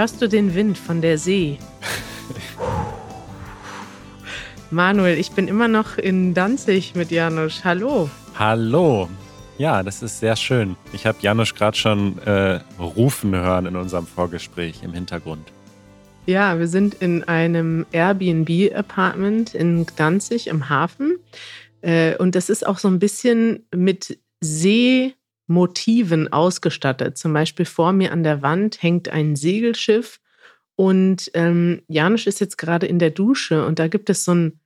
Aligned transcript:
Hörst 0.00 0.22
du 0.22 0.30
den 0.30 0.54
Wind 0.54 0.78
von 0.78 1.02
der 1.02 1.18
See? 1.18 1.58
Manuel, 4.70 5.18
ich 5.18 5.32
bin 5.32 5.46
immer 5.46 5.68
noch 5.68 5.98
in 5.98 6.32
Danzig 6.32 6.94
mit 6.94 7.10
Janusz. 7.10 7.64
Hallo. 7.64 8.08
Hallo. 8.34 9.10
Ja, 9.58 9.82
das 9.82 10.02
ist 10.02 10.20
sehr 10.20 10.36
schön. 10.36 10.74
Ich 10.94 11.04
habe 11.04 11.18
Janusz 11.20 11.54
gerade 11.54 11.76
schon 11.76 12.16
äh, 12.20 12.60
rufen 12.78 13.34
hören 13.34 13.66
in 13.66 13.76
unserem 13.76 14.06
Vorgespräch 14.06 14.82
im 14.82 14.94
Hintergrund. 14.94 15.52
Ja, 16.24 16.58
wir 16.58 16.66
sind 16.66 16.94
in 16.94 17.24
einem 17.24 17.84
Airbnb-Apartment 17.92 19.54
in 19.54 19.84
Danzig 19.96 20.46
im 20.46 20.70
Hafen. 20.70 21.18
Äh, 21.82 22.16
und 22.16 22.34
das 22.34 22.48
ist 22.48 22.66
auch 22.66 22.78
so 22.78 22.88
ein 22.88 23.00
bisschen 23.00 23.66
mit 23.76 24.18
Seemotiven 25.50 26.32
ausgestattet. 26.32 27.18
Zum 27.18 27.32
Beispiel 27.32 27.66
vor 27.66 27.92
mir 27.92 28.12
an 28.12 28.22
der 28.22 28.40
Wand 28.42 28.82
hängt 28.82 29.08
ein 29.08 29.34
Segelschiff. 29.34 30.20
Und 30.76 31.30
ähm, 31.34 31.82
Janusz 31.88 32.26
ist 32.26 32.40
jetzt 32.40 32.56
gerade 32.56 32.86
in 32.86 32.98
der 32.98 33.10
Dusche 33.10 33.66
und 33.66 33.78
da 33.78 33.88
gibt 33.88 34.08
es 34.08 34.24
so 34.24 34.32
ein 34.34 34.60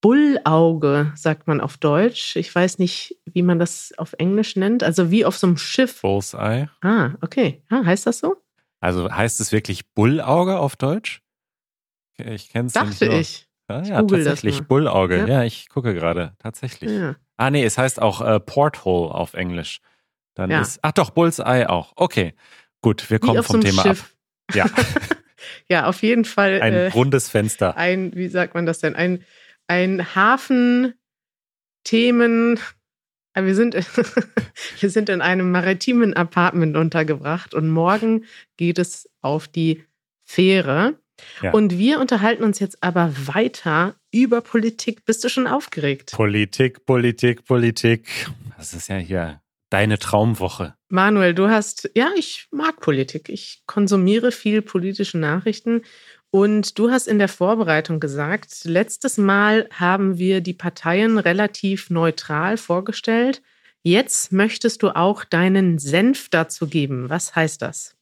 Bullauge, 0.00 1.12
sagt 1.16 1.46
man 1.46 1.60
auf 1.60 1.78
Deutsch. 1.78 2.36
Ich 2.36 2.54
weiß 2.54 2.78
nicht, 2.78 3.16
wie 3.24 3.42
man 3.42 3.58
das 3.58 3.92
auf 3.96 4.12
Englisch 4.18 4.56
nennt. 4.56 4.82
Also 4.82 5.10
wie 5.10 5.24
auf 5.24 5.36
so 5.36 5.46
einem 5.46 5.56
Schiff. 5.56 6.02
Bullseye. 6.02 6.68
Ah, 6.82 7.12
okay. 7.22 7.62
Ah, 7.70 7.84
heißt 7.84 8.06
das 8.06 8.18
so? 8.18 8.36
Also 8.80 9.10
heißt 9.10 9.40
es 9.40 9.52
wirklich 9.52 9.88
Bullauge 9.94 10.58
auf 10.58 10.76
Deutsch? 10.76 11.22
Ich 12.18 12.50
kenne 12.50 12.66
es 12.66 12.72
Dachte 12.74 13.08
nicht. 13.08 13.20
ich. 13.20 13.48
Ja, 13.70 13.80
Ich 13.82 13.88
ja 13.88 14.02
das 14.02 14.10
tatsächlich. 14.24 14.62
Bullauge. 14.62 15.18
Ja. 15.18 15.26
Ja. 15.26 15.42
ich 15.44 15.68
gucke 15.68 15.94
gerade. 15.94 16.34
Tatsächlich. 16.38 16.90
Ja. 16.90 17.16
Ah, 17.36 17.50
nee, 17.50 17.64
es 17.64 17.78
heißt 17.78 18.02
auch 18.02 18.20
äh, 18.20 18.38
Porthole 18.38 19.12
auf 19.14 19.34
Englisch. 19.34 19.80
Dann 20.34 20.50
Ja. 20.50 20.60
ist. 20.62 20.78
Ach 20.82 20.92
doch, 20.92 21.10
Bullseye 21.10 21.66
auch. 21.68 21.92
Okay. 21.96 22.34
Gut, 22.80 23.08
wir 23.10 23.18
kommen 23.18 23.36
so 23.36 23.42
vom 23.42 23.56
einem 23.56 23.64
Thema 23.64 23.82
Schiff. 23.82 24.02
ab. 24.48 24.54
Ja, 24.54 24.66
Ja, 25.68 25.86
auf 25.86 26.02
jeden 26.02 26.24
Fall. 26.24 26.60
ein 26.62 26.72
äh, 26.72 26.86
rundes 26.88 27.28
Fenster. 27.28 27.76
ein, 27.76 28.14
wie 28.14 28.28
sagt 28.28 28.54
man 28.54 28.64
das 28.66 28.78
denn? 28.78 28.94
Ein, 28.94 29.24
ein 29.66 30.14
Hafen 30.14 30.94
Themen. 31.84 32.58
äh, 33.34 33.42
Wir 33.44 33.54
sind, 33.54 33.74
wir 34.80 34.90
sind 34.90 35.08
in 35.08 35.20
einem 35.20 35.50
maritimen 35.50 36.14
Apartment 36.14 36.76
untergebracht 36.76 37.54
und 37.54 37.68
morgen 37.70 38.24
geht 38.56 38.78
es 38.78 39.08
auf 39.20 39.48
die 39.48 39.84
Fähre. 40.24 40.98
Ja. 41.42 41.52
Und 41.52 41.76
wir 41.78 42.00
unterhalten 42.00 42.42
uns 42.44 42.58
jetzt 42.58 42.82
aber 42.82 43.12
weiter 43.26 43.94
über 44.12 44.40
Politik. 44.40 45.04
Bist 45.04 45.22
du 45.24 45.28
schon 45.28 45.46
aufgeregt? 45.46 46.12
Politik, 46.12 46.84
Politik, 46.86 47.44
Politik. 47.44 48.08
Das 48.56 48.72
ist 48.74 48.88
ja 48.88 48.96
hier 48.96 49.40
deine 49.72 49.98
Traumwoche. 49.98 50.74
Manuel, 50.88 51.34
du 51.34 51.48
hast, 51.48 51.90
ja, 51.94 52.10
ich 52.16 52.48
mag 52.50 52.80
Politik. 52.80 53.28
Ich 53.28 53.62
konsumiere 53.66 54.32
viel 54.32 54.62
politische 54.62 55.18
Nachrichten. 55.18 55.82
Und 56.30 56.78
du 56.78 56.90
hast 56.90 57.08
in 57.08 57.18
der 57.18 57.28
Vorbereitung 57.28 58.00
gesagt, 58.00 58.64
letztes 58.64 59.18
Mal 59.18 59.68
haben 59.72 60.18
wir 60.18 60.40
die 60.40 60.54
Parteien 60.54 61.18
relativ 61.18 61.90
neutral 61.90 62.56
vorgestellt. 62.56 63.42
Jetzt 63.82 64.32
möchtest 64.32 64.82
du 64.82 64.90
auch 64.96 65.24
deinen 65.24 65.78
Senf 65.78 66.28
dazu 66.30 66.68
geben. 66.68 67.10
Was 67.10 67.34
heißt 67.34 67.60
das? 67.60 67.96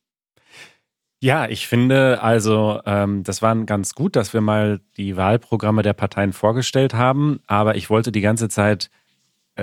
Ja, 1.22 1.48
ich 1.48 1.66
finde 1.66 2.22
also, 2.22 2.80
ähm, 2.86 3.24
das 3.24 3.42
war 3.42 3.54
ganz 3.64 3.94
gut, 3.94 4.16
dass 4.16 4.32
wir 4.32 4.40
mal 4.40 4.80
die 4.96 5.16
Wahlprogramme 5.16 5.82
der 5.82 5.92
Parteien 5.92 6.32
vorgestellt 6.32 6.94
haben, 6.94 7.40
aber 7.46 7.74
ich 7.74 7.90
wollte 7.90 8.10
die 8.10 8.22
ganze 8.22 8.48
Zeit 8.48 8.90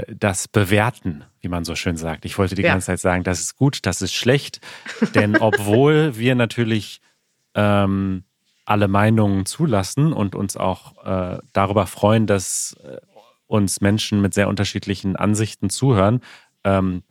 das 0.10 0.48
bewerten, 0.48 1.24
wie 1.42 1.48
man 1.48 1.66
so 1.66 1.76
schön 1.76 1.98
sagt. 1.98 2.26
Ich 2.26 2.38
wollte 2.38 2.56
die 2.56 2.62
Ja. 2.62 2.70
ganze 2.74 2.88
Zeit 2.88 3.00
sagen, 3.00 3.24
das 3.24 3.40
ist 3.40 3.56
gut, 3.56 3.86
das 3.86 4.02
ist 4.02 4.14
schlecht, 4.14 4.60
denn 5.16 5.36
obwohl 5.40 6.18
wir 6.18 6.36
natürlich 6.36 7.02
ähm, 7.56 8.24
alle 8.66 8.88
Meinungen 8.88 9.46
zulassen 9.46 10.14
und 10.14 10.36
uns 10.36 10.58
auch 10.58 11.04
äh, 11.06 11.40
darüber 11.54 11.88
freuen, 11.88 12.28
dass 12.28 12.76
äh, 12.84 12.98
uns 13.48 13.80
Menschen 13.82 14.22
mit 14.22 14.34
sehr 14.34 14.50
unterschiedlichen 14.50 15.16
Ansichten 15.16 15.70
zuhören, 15.70 16.22
ähm, 16.66 17.02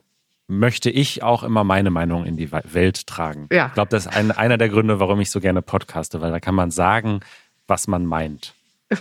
möchte 0.47 0.89
ich 0.89 1.23
auch 1.23 1.43
immer 1.43 1.63
meine 1.65 1.89
Meinung 1.89 2.25
in 2.25 2.37
die 2.37 2.51
Welt 2.51 3.07
tragen. 3.07 3.49
Ja. 3.51 3.67
Ich 3.67 3.73
glaube, 3.73 3.89
das 3.89 4.05
ist 4.05 4.15
ein, 4.15 4.31
einer 4.31 4.57
der 4.57 4.69
Gründe, 4.69 4.99
warum 4.99 5.19
ich 5.19 5.29
so 5.31 5.41
gerne 5.41 5.61
podcaste, 5.61 6.21
weil 6.21 6.31
da 6.31 6.39
kann 6.39 6.55
man 6.55 6.71
sagen, 6.71 7.19
was 7.67 7.87
man 7.87 8.05
meint. 8.05 8.53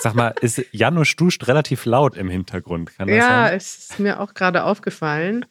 Sag 0.00 0.14
mal, 0.14 0.34
ist 0.40 0.62
Janusz 0.72 1.14
duscht 1.16 1.46
relativ 1.46 1.84
laut 1.84 2.16
im 2.16 2.28
Hintergrund? 2.28 2.96
Kann 2.96 3.08
das 3.08 3.16
Ja, 3.16 3.46
sein? 3.48 3.56
es 3.56 3.76
ist 3.78 3.98
mir 4.00 4.20
auch 4.20 4.34
gerade 4.34 4.64
aufgefallen. 4.64 5.44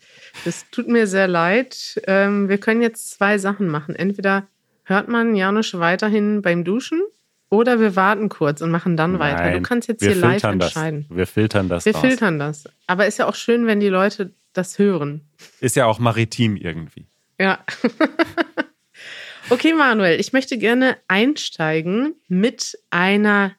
Das 0.45 0.65
tut 0.71 0.87
mir 0.87 1.07
sehr 1.07 1.27
leid. 1.27 2.01
Ähm, 2.07 2.49
wir 2.49 2.57
können 2.57 2.81
jetzt 2.81 3.11
zwei 3.11 3.37
Sachen 3.37 3.67
machen. 3.67 3.95
Entweder 3.95 4.47
hört 4.83 5.07
man 5.07 5.35
Janusz 5.35 5.73
weiterhin 5.75 6.41
beim 6.41 6.63
Duschen 6.63 7.01
oder 7.49 7.79
wir 7.79 7.95
warten 7.95 8.29
kurz 8.29 8.61
und 8.61 8.71
machen 8.71 8.97
dann 8.97 9.19
weiter. 9.19 9.43
Du 9.45 9.51
Nein, 9.51 9.63
kannst 9.63 9.87
jetzt 9.87 10.03
hier 10.03 10.15
live 10.15 10.43
entscheiden. 10.43 11.05
Das. 11.09 11.17
Wir 11.17 11.27
filtern 11.27 11.69
das 11.69 11.85
Wir 11.85 11.93
raus. 11.93 12.01
filtern 12.01 12.39
das. 12.39 12.63
Aber 12.87 13.05
ist 13.07 13.17
ja 13.19 13.27
auch 13.27 13.35
schön, 13.35 13.67
wenn 13.67 13.79
die 13.79 13.89
Leute 13.89 14.33
das 14.53 14.79
hören. 14.79 15.21
Ist 15.59 15.75
ja 15.75 15.85
auch 15.85 15.99
maritim 15.99 16.55
irgendwie. 16.55 17.05
Ja. 17.39 17.59
okay, 19.49 19.73
Manuel, 19.73 20.19
ich 20.19 20.33
möchte 20.33 20.57
gerne 20.57 20.97
einsteigen 21.07 22.15
mit 22.27 22.77
einer 22.89 23.51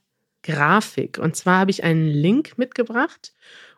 Grafik. 0.42 1.18
Und 1.18 1.36
zwar 1.36 1.60
habe 1.60 1.70
ich 1.70 1.84
einen 1.84 2.08
Link 2.08 2.58
mitgebracht. 2.58 3.32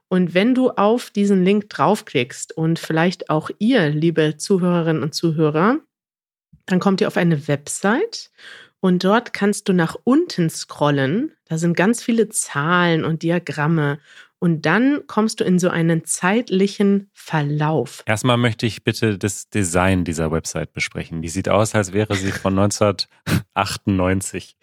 Und 0.09 0.35
wenn 0.35 0.55
du 0.55 0.71
auf 0.71 1.11
diesen 1.11 1.43
Link 1.45 1.71
draufklickst 1.71 2.57
und 2.57 2.79
vielleicht 2.79 3.31
auch 3.31 3.51
ihr, 3.59 3.89
liebe 3.89 4.37
Zuhörerinnen 4.37 5.03
und 5.03 5.15
Zuhörer, 5.15 5.79
dann 6.67 6.81
kommt 6.81 7.01
ihr 7.01 7.09
auf 7.09 7.17
eine 7.17 7.49
Website 7.49 8.31
und 8.81 9.05
dort 9.05 9.33
kannst 9.33 9.69
du 9.69 9.73
nach 9.73 9.97
unten 10.05 10.51
scrollen. 10.51 11.33
Da 11.47 11.57
sind 11.57 11.77
ganz 11.77 12.03
viele 12.03 12.29
Zahlen 12.29 13.05
und 13.05 13.23
Diagramme. 13.23 14.01
Und 14.43 14.67
dann 14.67 15.07
kommst 15.07 15.39
du 15.39 15.45
in 15.45 15.61
so 15.61 15.69
einen 15.69 16.05
zeitlichen 16.05 17.09
Verlauf. 17.13 18.03
Erstmal 18.07 18.39
möchte 18.39 18.67
ich 18.67 18.83
bitte 18.83 19.17
das 19.17 19.49
Design 19.49 20.03
dieser 20.03 20.33
Website 20.33 20.73
besprechen. 20.73 21.23
Die 21.23 21.29
sieht 21.29 21.49
aus, 21.49 21.77
als 21.77 21.93
wäre 21.93 22.17
sie 22.17 22.33
von 22.33 22.59
1998. 22.59 24.57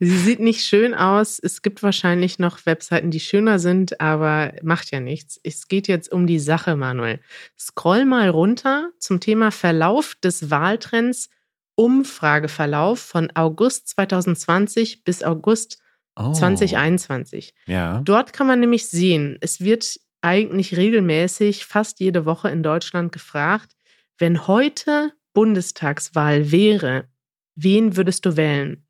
Sie 0.00 0.16
sieht 0.16 0.40
nicht 0.40 0.64
schön 0.64 0.94
aus. 0.94 1.38
Es 1.38 1.60
gibt 1.60 1.82
wahrscheinlich 1.82 2.38
noch 2.38 2.64
Webseiten, 2.64 3.10
die 3.10 3.20
schöner 3.20 3.58
sind, 3.58 4.00
aber 4.00 4.54
macht 4.62 4.90
ja 4.90 5.00
nichts. 5.00 5.38
Es 5.42 5.68
geht 5.68 5.86
jetzt 5.86 6.10
um 6.10 6.26
die 6.26 6.38
Sache, 6.38 6.74
Manuel. 6.74 7.20
Scroll 7.58 8.06
mal 8.06 8.30
runter 8.30 8.88
zum 8.98 9.20
Thema 9.20 9.50
Verlauf 9.50 10.14
des 10.14 10.48
Wahltrends, 10.48 11.28
Umfrageverlauf 11.74 13.00
von 13.00 13.30
August 13.34 13.88
2020 13.88 15.04
bis 15.04 15.22
August 15.22 15.82
Oh. 16.16 16.32
2021. 16.32 17.54
Ja. 17.66 18.00
Dort 18.04 18.32
kann 18.32 18.46
man 18.46 18.60
nämlich 18.60 18.88
sehen, 18.88 19.36
es 19.40 19.60
wird 19.60 20.00
eigentlich 20.22 20.76
regelmäßig, 20.76 21.66
fast 21.66 22.00
jede 22.00 22.24
Woche 22.24 22.48
in 22.48 22.62
Deutschland 22.62 23.12
gefragt, 23.12 23.76
wenn 24.18 24.46
heute 24.46 25.12
Bundestagswahl 25.34 26.50
wäre, 26.50 27.08
wen 27.54 27.96
würdest 27.96 28.24
du 28.24 28.36
wählen? 28.36 28.86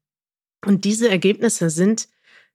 Und 0.64 0.84
diese 0.84 1.08
Ergebnisse 1.08 1.70
sind 1.70 2.08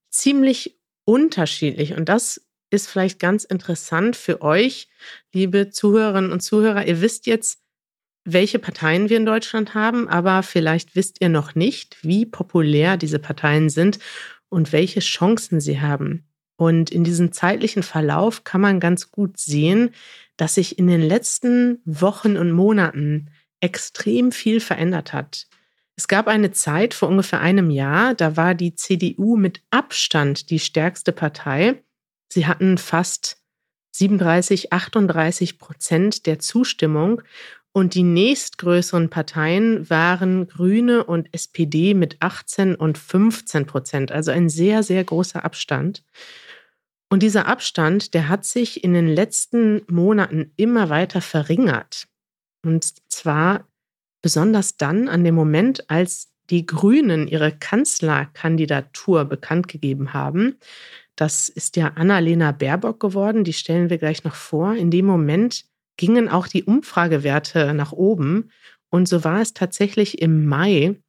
ziemlich 0.09 0.79
unterschiedlich. 1.05 1.93
Und 1.93 2.07
das 2.09 2.41
ist 2.69 2.89
vielleicht 2.89 3.19
ganz 3.19 3.43
interessant 3.43 4.15
für 4.15 4.41
euch, 4.41 4.87
liebe 5.33 5.69
Zuhörerinnen 5.69 6.31
und 6.31 6.41
Zuhörer. 6.41 6.87
Ihr 6.87 7.01
wisst 7.01 7.27
jetzt, 7.27 7.61
welche 8.23 8.59
Parteien 8.59 9.09
wir 9.09 9.17
in 9.17 9.25
Deutschland 9.25 9.73
haben, 9.73 10.07
aber 10.07 10.43
vielleicht 10.43 10.95
wisst 10.95 11.19
ihr 11.21 11.29
noch 11.29 11.55
nicht, 11.55 11.97
wie 12.01 12.25
populär 12.25 12.95
diese 12.95 13.19
Parteien 13.19 13.69
sind 13.69 13.99
und 14.51 14.71
welche 14.71 14.99
Chancen 14.99 15.59
sie 15.59 15.81
haben. 15.81 16.27
Und 16.57 16.91
in 16.91 17.03
diesem 17.03 17.31
zeitlichen 17.31 17.81
Verlauf 17.81 18.43
kann 18.43 18.61
man 18.61 18.79
ganz 18.79 19.09
gut 19.09 19.39
sehen, 19.39 19.91
dass 20.37 20.55
sich 20.55 20.77
in 20.77 20.87
den 20.87 21.01
letzten 21.01 21.81
Wochen 21.85 22.37
und 22.37 22.51
Monaten 22.51 23.31
extrem 23.61 24.31
viel 24.31 24.59
verändert 24.59 25.13
hat. 25.13 25.47
Es 25.95 26.07
gab 26.07 26.27
eine 26.27 26.51
Zeit 26.51 26.93
vor 26.93 27.09
ungefähr 27.09 27.41
einem 27.41 27.69
Jahr, 27.69 28.13
da 28.13 28.37
war 28.37 28.55
die 28.55 28.75
CDU 28.75 29.37
mit 29.37 29.61
Abstand 29.71 30.49
die 30.49 30.59
stärkste 30.59 31.11
Partei. 31.11 31.83
Sie 32.27 32.45
hatten 32.45 32.77
fast 32.77 33.41
37, 33.91 34.73
38 34.73 35.59
Prozent 35.59 36.25
der 36.25 36.39
Zustimmung. 36.39 37.21
Und 37.73 37.95
die 37.95 38.03
nächstgrößeren 38.03 39.09
Parteien 39.09 39.89
waren 39.89 40.47
Grüne 40.47 41.05
und 41.05 41.33
SPD 41.33 41.93
mit 41.93 42.17
18 42.21 42.75
und 42.75 42.97
15 42.97 43.65
Prozent, 43.65 44.11
also 44.11 44.31
ein 44.31 44.49
sehr, 44.49 44.83
sehr 44.83 45.03
großer 45.03 45.45
Abstand. 45.45 46.03
Und 47.09 47.23
dieser 47.23 47.47
Abstand, 47.47 48.13
der 48.13 48.29
hat 48.29 48.45
sich 48.45 48.83
in 48.83 48.93
den 48.93 49.07
letzten 49.07 49.81
Monaten 49.87 50.51
immer 50.55 50.89
weiter 50.89 51.21
verringert. 51.21 52.07
Und 52.63 52.93
zwar 53.09 53.67
besonders 54.21 54.77
dann 54.77 55.07
an 55.07 55.23
dem 55.23 55.35
Moment, 55.35 55.89
als 55.89 56.31
die 56.49 56.65
Grünen 56.65 57.27
ihre 57.27 57.51
Kanzlerkandidatur 57.51 59.25
bekannt 59.25 59.67
gegeben 59.67 60.13
haben. 60.13 60.57
Das 61.15 61.49
ist 61.49 61.75
ja 61.77 61.87
Annalena 61.95 62.51
Baerbock 62.51 62.99
geworden, 62.99 63.43
die 63.43 63.53
stellen 63.53 63.89
wir 63.89 63.97
gleich 63.97 64.23
noch 64.23 64.35
vor. 64.35 64.75
In 64.75 64.91
dem 64.91 65.05
Moment 65.05 65.65
gingen 65.97 66.29
auch 66.29 66.47
die 66.47 66.63
Umfragewerte 66.63 67.73
nach 67.73 67.91
oben 67.91 68.51
Und 68.89 69.07
so 69.07 69.23
war 69.23 69.41
es 69.41 69.53
tatsächlich 69.53 70.21
im 70.21 70.45
Mai 70.45 71.01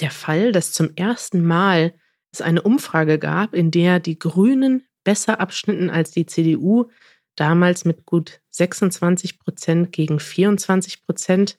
der 0.00 0.10
Fall, 0.10 0.52
dass 0.52 0.72
zum 0.72 0.90
ersten 0.96 1.44
Mal 1.44 1.94
es 2.32 2.40
eine 2.40 2.62
Umfrage 2.62 3.18
gab, 3.18 3.54
in 3.54 3.70
der 3.70 4.00
die 4.00 4.18
Grünen 4.18 4.84
besser 5.04 5.40
abschnitten 5.40 5.90
als 5.90 6.10
die 6.10 6.26
CDU, 6.26 6.90
damals 7.36 7.84
mit 7.84 8.06
gut 8.06 8.40
26 8.50 9.38
Prozent 9.38 9.92
gegen 9.92 10.18
24 10.20 11.04
Prozent. 11.04 11.58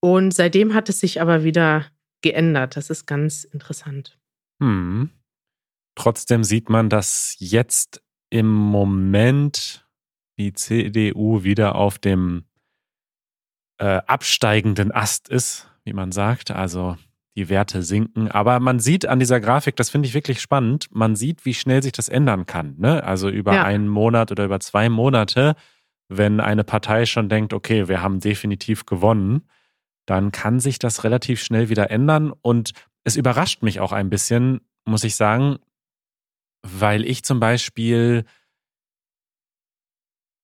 Und 0.00 0.32
seitdem 0.32 0.74
hat 0.74 0.88
es 0.88 1.00
sich 1.00 1.20
aber 1.20 1.44
wieder 1.44 1.86
geändert. 2.22 2.76
Das 2.76 2.90
ist 2.90 3.06
ganz 3.06 3.44
interessant. 3.44 4.18
Hm. 4.62 5.10
Trotzdem 5.94 6.44
sieht 6.44 6.68
man, 6.68 6.90
dass 6.90 7.36
jetzt 7.38 8.02
im 8.30 8.52
Moment 8.52 9.85
die 10.38 10.52
CDU 10.52 11.42
wieder 11.42 11.74
auf 11.74 11.98
dem 11.98 12.44
äh, 13.78 14.00
absteigenden 14.06 14.92
Ast 14.92 15.28
ist, 15.28 15.68
wie 15.84 15.92
man 15.92 16.12
sagt. 16.12 16.50
Also 16.50 16.96
die 17.36 17.48
Werte 17.48 17.82
sinken. 17.82 18.30
Aber 18.30 18.60
man 18.60 18.80
sieht 18.80 19.06
an 19.06 19.18
dieser 19.18 19.40
Grafik, 19.40 19.76
das 19.76 19.90
finde 19.90 20.08
ich 20.08 20.14
wirklich 20.14 20.40
spannend, 20.40 20.88
man 20.90 21.16
sieht, 21.16 21.44
wie 21.44 21.54
schnell 21.54 21.82
sich 21.82 21.92
das 21.92 22.08
ändern 22.08 22.46
kann. 22.46 22.74
Ne? 22.78 23.04
Also 23.04 23.28
über 23.28 23.54
ja. 23.54 23.64
einen 23.64 23.88
Monat 23.88 24.32
oder 24.32 24.46
über 24.46 24.58
zwei 24.58 24.88
Monate, 24.88 25.54
wenn 26.08 26.40
eine 26.40 26.64
Partei 26.64 27.04
schon 27.04 27.28
denkt, 27.28 27.52
okay, 27.52 27.88
wir 27.88 28.02
haben 28.02 28.20
definitiv 28.20 28.86
gewonnen, 28.86 29.42
dann 30.06 30.32
kann 30.32 30.60
sich 30.60 30.78
das 30.78 31.04
relativ 31.04 31.42
schnell 31.42 31.68
wieder 31.68 31.90
ändern. 31.90 32.32
Und 32.32 32.72
es 33.04 33.16
überrascht 33.16 33.62
mich 33.62 33.80
auch 33.80 33.92
ein 33.92 34.08
bisschen, 34.08 34.60
muss 34.86 35.04
ich 35.04 35.16
sagen, 35.16 35.58
weil 36.62 37.04
ich 37.04 37.22
zum 37.22 37.38
Beispiel 37.38 38.24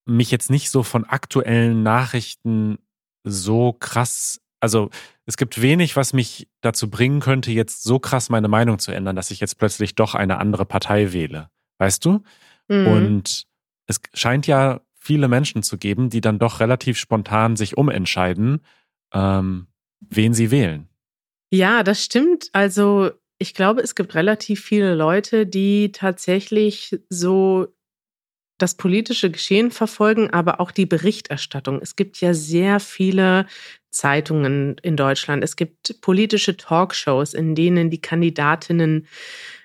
mich 0.05 0.31
jetzt 0.31 0.49
nicht 0.49 0.69
so 0.69 0.83
von 0.83 1.05
aktuellen 1.05 1.83
Nachrichten 1.83 2.77
so 3.23 3.73
krass, 3.73 4.41
also 4.59 4.89
es 5.25 5.37
gibt 5.37 5.61
wenig, 5.61 5.95
was 5.95 6.13
mich 6.13 6.47
dazu 6.61 6.89
bringen 6.89 7.19
könnte, 7.19 7.51
jetzt 7.51 7.83
so 7.83 7.99
krass 7.99 8.29
meine 8.29 8.47
Meinung 8.47 8.79
zu 8.79 8.91
ändern, 8.91 9.15
dass 9.15 9.31
ich 9.31 9.39
jetzt 9.39 9.57
plötzlich 9.57 9.95
doch 9.95 10.15
eine 10.15 10.37
andere 10.37 10.65
Partei 10.65 11.13
wähle. 11.13 11.49
Weißt 11.77 12.03
du? 12.03 12.23
Mhm. 12.67 12.87
Und 12.87 13.43
es 13.87 14.01
scheint 14.13 14.47
ja 14.47 14.81
viele 14.99 15.27
Menschen 15.27 15.63
zu 15.63 15.77
geben, 15.77 16.09
die 16.09 16.21
dann 16.21 16.39
doch 16.39 16.59
relativ 16.59 16.97
spontan 16.97 17.55
sich 17.55 17.77
umentscheiden, 17.77 18.61
ähm, 19.13 19.67
wen 19.99 20.33
sie 20.33 20.51
wählen. 20.51 20.87
Ja, 21.51 21.83
das 21.83 22.03
stimmt. 22.03 22.49
Also 22.53 23.11
ich 23.37 23.53
glaube, 23.53 23.81
es 23.81 23.95
gibt 23.95 24.15
relativ 24.15 24.63
viele 24.63 24.95
Leute, 24.95 25.45
die 25.45 25.91
tatsächlich 25.91 26.97
so 27.09 27.67
das 28.57 28.75
politische 28.75 29.31
Geschehen 29.31 29.71
verfolgen, 29.71 30.29
aber 30.29 30.59
auch 30.59 30.71
die 30.71 30.85
Berichterstattung. 30.85 31.79
Es 31.81 31.95
gibt 31.95 32.21
ja 32.21 32.33
sehr 32.33 32.79
viele 32.79 33.47
Zeitungen 33.89 34.75
in 34.81 34.95
Deutschland. 34.95 35.43
Es 35.43 35.55
gibt 35.55 36.01
politische 36.01 36.57
Talkshows, 36.57 37.33
in 37.33 37.55
denen 37.55 37.89
die 37.89 38.01
Kandidatinnen 38.01 39.07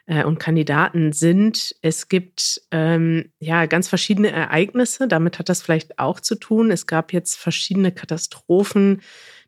äh, 0.07 0.25
und 0.25 0.39
Kandidaten 0.39 1.13
sind. 1.13 1.75
Es 1.83 2.09
gibt 2.09 2.61
ähm, 2.71 3.31
ja 3.41 3.67
ganz 3.67 3.89
verschiedene 3.89 4.31
Ereignisse. 4.31 5.09
Damit 5.09 5.39
hat 5.39 5.49
das 5.49 5.63
vielleicht 5.63 5.99
auch 5.99 6.21
zu 6.21 6.35
tun. 6.35 6.71
Es 6.71 6.87
gab 6.87 7.13
jetzt 7.13 7.37
verschiedene 7.37 7.93
Katastrophen. 7.93 9.03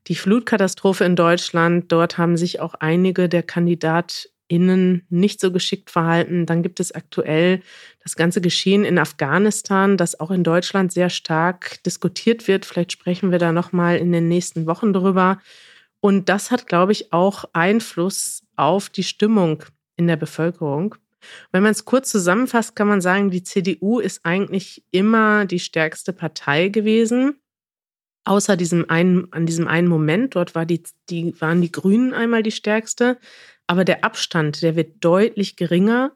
Die 0.06 0.14
Flutkatastrophe 0.14 1.04
in 1.04 1.16
Deutschland. 1.16 1.92
Dort 1.92 2.16
haben 2.16 2.36
sich 2.36 2.60
auch 2.60 2.74
einige 2.74 3.28
der 3.28 3.42
Kandidat 3.42 4.30
Innen 4.50 5.06
nicht 5.10 5.40
so 5.40 5.52
geschickt 5.52 5.90
verhalten. 5.90 6.44
Dann 6.44 6.64
gibt 6.64 6.80
es 6.80 6.90
aktuell 6.92 7.62
das 8.02 8.16
ganze 8.16 8.40
Geschehen 8.40 8.84
in 8.84 8.98
Afghanistan, 8.98 9.96
das 9.96 10.18
auch 10.18 10.32
in 10.32 10.42
Deutschland 10.42 10.92
sehr 10.92 11.08
stark 11.08 11.80
diskutiert 11.84 12.48
wird. 12.48 12.64
Vielleicht 12.64 12.90
sprechen 12.90 13.30
wir 13.30 13.38
da 13.38 13.52
noch 13.52 13.70
mal 13.72 13.96
in 13.96 14.10
den 14.10 14.26
nächsten 14.26 14.66
Wochen 14.66 14.92
drüber. 14.92 15.40
Und 16.00 16.28
das 16.28 16.50
hat, 16.50 16.66
glaube 16.66 16.90
ich, 16.90 17.12
auch 17.12 17.44
Einfluss 17.52 18.42
auf 18.56 18.88
die 18.88 19.04
Stimmung 19.04 19.62
in 19.96 20.08
der 20.08 20.16
Bevölkerung. 20.16 20.96
Wenn 21.52 21.62
man 21.62 21.72
es 21.72 21.84
kurz 21.84 22.10
zusammenfasst, 22.10 22.74
kann 22.74 22.88
man 22.88 23.00
sagen, 23.00 23.30
die 23.30 23.44
CDU 23.44 24.00
ist 24.00 24.24
eigentlich 24.24 24.82
immer 24.90 25.44
die 25.44 25.60
stärkste 25.60 26.12
Partei 26.12 26.68
gewesen. 26.68 27.39
Außer 28.24 28.56
diesem 28.56 28.88
einen, 28.88 29.32
an 29.32 29.46
diesem 29.46 29.66
einen 29.66 29.88
Moment, 29.88 30.36
dort 30.36 30.54
war 30.54 30.66
die, 30.66 30.82
die, 31.08 31.38
waren 31.40 31.62
die 31.62 31.72
Grünen 31.72 32.12
einmal 32.12 32.42
die 32.42 32.50
stärkste. 32.50 33.18
Aber 33.66 33.84
der 33.84 34.04
Abstand, 34.04 34.62
der 34.62 34.76
wird 34.76 34.96
deutlich 35.04 35.56
geringer. 35.56 36.12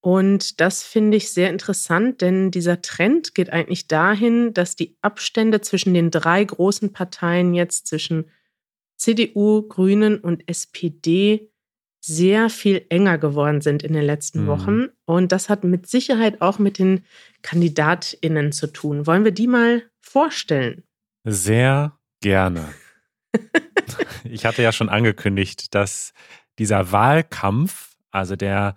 Und 0.00 0.60
das 0.60 0.82
finde 0.82 1.16
ich 1.16 1.30
sehr 1.30 1.50
interessant, 1.50 2.22
denn 2.22 2.50
dieser 2.50 2.82
Trend 2.82 3.34
geht 3.34 3.50
eigentlich 3.50 3.86
dahin, 3.86 4.52
dass 4.52 4.74
die 4.74 4.96
Abstände 5.00 5.60
zwischen 5.60 5.94
den 5.94 6.10
drei 6.10 6.42
großen 6.42 6.92
Parteien 6.92 7.54
jetzt 7.54 7.86
zwischen 7.86 8.24
CDU, 8.96 9.62
Grünen 9.62 10.18
und 10.18 10.48
SPD 10.48 11.52
sehr 12.00 12.50
viel 12.50 12.84
enger 12.88 13.16
geworden 13.16 13.60
sind 13.60 13.84
in 13.84 13.92
den 13.92 14.04
letzten 14.04 14.42
mhm. 14.42 14.46
Wochen. 14.48 14.86
Und 15.04 15.30
das 15.30 15.48
hat 15.48 15.62
mit 15.62 15.86
Sicherheit 15.86 16.42
auch 16.42 16.58
mit 16.58 16.78
den 16.78 17.04
Kandidatinnen 17.42 18.50
zu 18.50 18.66
tun. 18.66 19.06
Wollen 19.06 19.24
wir 19.24 19.30
die 19.30 19.46
mal 19.46 19.84
vorstellen? 20.00 20.82
Sehr 21.24 21.98
gerne. 22.20 22.74
ich 24.24 24.44
hatte 24.44 24.62
ja 24.62 24.72
schon 24.72 24.88
angekündigt, 24.88 25.74
dass 25.74 26.12
dieser 26.58 26.92
Wahlkampf, 26.92 27.96
also 28.10 28.36
der 28.36 28.74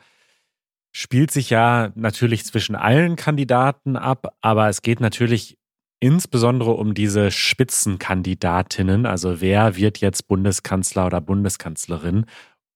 spielt 0.92 1.32
sich 1.32 1.50
ja 1.50 1.92
natürlich 1.96 2.46
zwischen 2.46 2.76
allen 2.76 3.16
Kandidaten 3.16 3.98
ab, 3.98 4.36
aber 4.42 4.70
es 4.70 4.82
geht 4.82 5.02
natürlich 5.02 5.58
insbesondere 6.00 6.72
um 6.72 6.94
diese 6.94 7.32
Spitzenkandidatinnen, 7.32 9.06
also 9.06 9.42
wer 9.42 9.76
wird 9.76 10.00
jetzt 10.00 10.28
Bundeskanzler 10.28 11.08
oder 11.08 11.20
Bundeskanzlerin. 11.22 12.26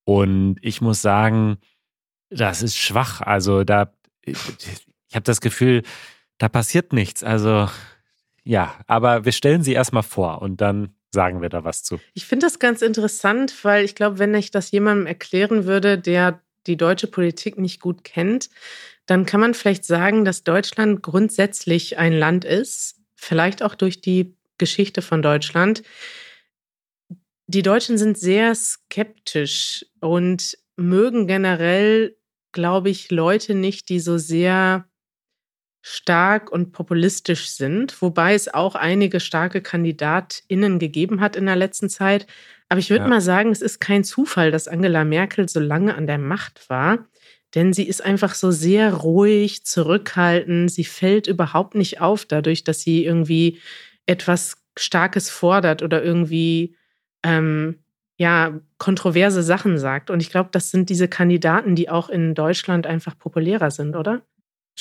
Und 0.05 0.57
ich 0.61 0.81
muss 0.81 1.01
sagen, 1.01 1.57
das 2.29 2.61
ist 2.61 2.77
schwach. 2.77 3.21
Also 3.21 3.63
da, 3.63 3.93
ich, 4.23 4.37
ich 5.07 5.15
habe 5.15 5.23
das 5.23 5.41
Gefühl, 5.41 5.83
da 6.39 6.49
passiert 6.49 6.93
nichts. 6.93 7.23
Also 7.23 7.69
ja, 8.43 8.75
aber 8.87 9.25
wir 9.25 9.31
stellen 9.31 9.63
sie 9.63 9.73
erstmal 9.73 10.03
vor 10.03 10.41
und 10.41 10.61
dann 10.61 10.95
sagen 11.11 11.41
wir 11.41 11.49
da 11.49 11.63
was 11.63 11.83
zu. 11.83 11.99
Ich 12.13 12.25
finde 12.25 12.45
das 12.45 12.59
ganz 12.59 12.81
interessant, 12.81 13.63
weil 13.63 13.83
ich 13.83 13.95
glaube, 13.95 14.19
wenn 14.19 14.33
ich 14.35 14.51
das 14.51 14.71
jemandem 14.71 15.07
erklären 15.07 15.65
würde, 15.65 15.97
der 15.97 16.41
die 16.67 16.77
deutsche 16.77 17.07
Politik 17.07 17.57
nicht 17.57 17.81
gut 17.81 18.03
kennt, 18.03 18.49
dann 19.05 19.25
kann 19.25 19.39
man 19.39 19.53
vielleicht 19.53 19.85
sagen, 19.85 20.23
dass 20.23 20.43
Deutschland 20.43 21.01
grundsätzlich 21.01 21.97
ein 21.97 22.13
Land 22.13 22.45
ist, 22.45 22.99
vielleicht 23.15 23.63
auch 23.63 23.75
durch 23.75 24.01
die 24.01 24.35
Geschichte 24.57 25.01
von 25.01 25.21
Deutschland. 25.21 25.81
Die 27.47 27.63
Deutschen 27.63 27.97
sind 27.97 28.19
sehr 28.19 28.53
skeptisch 28.53 29.85
und 29.99 30.57
mögen 30.75 31.25
generell, 31.25 32.15
glaube 32.51 32.91
ich, 32.91 33.09
Leute 33.09 33.55
nicht, 33.55 33.89
die 33.89 33.99
so 33.99 34.17
sehr 34.17 34.88
stark 35.81 36.51
und 36.51 36.71
populistisch 36.71 37.49
sind, 37.49 38.01
wobei 38.01 38.33
es 38.33 38.53
auch 38.53 38.75
einige 38.75 39.19
starke 39.19 39.61
KandidatInnen 39.61 40.79
gegeben 40.79 41.21
hat 41.21 41.35
in 41.35 41.45
der 41.45 41.55
letzten 41.55 41.89
Zeit. 41.89 42.27
Aber 42.67 42.79
ich 42.79 42.89
würde 42.89 43.05
ja. 43.05 43.09
mal 43.09 43.21
sagen, 43.21 43.51
es 43.51 43.61
ist 43.61 43.79
kein 43.79 44.03
Zufall, 44.03 44.51
dass 44.51 44.67
Angela 44.67 45.03
Merkel 45.03 45.47
so 45.47 45.59
lange 45.59 45.95
an 45.95 46.05
der 46.05 46.17
Macht 46.17 46.69
war, 46.69 47.07
denn 47.55 47.73
sie 47.73 47.87
ist 47.87 48.03
einfach 48.03 48.35
so 48.35 48.51
sehr 48.51 48.93
ruhig, 48.93 49.65
zurückhaltend. 49.65 50.69
Sie 50.69 50.83
fällt 50.83 51.27
überhaupt 51.27 51.75
nicht 51.75 51.99
auf 51.99 52.25
dadurch, 52.25 52.63
dass 52.63 52.81
sie 52.81 53.05
irgendwie 53.05 53.59
etwas 54.05 54.57
Starkes 54.77 55.29
fordert 55.29 55.81
oder 55.81 56.03
irgendwie 56.03 56.75
ähm, 57.23 57.79
ja 58.17 58.59
kontroverse 58.77 59.41
Sachen 59.41 59.79
sagt. 59.79 60.11
Und 60.11 60.19
ich 60.21 60.29
glaube, 60.29 60.49
das 60.51 60.69
sind 60.69 60.89
diese 60.89 61.07
Kandidaten, 61.07 61.75
die 61.75 61.89
auch 61.89 62.09
in 62.09 62.35
Deutschland 62.35 62.85
einfach 62.85 63.17
populärer 63.17 63.71
sind, 63.71 63.95
oder? 63.95 64.21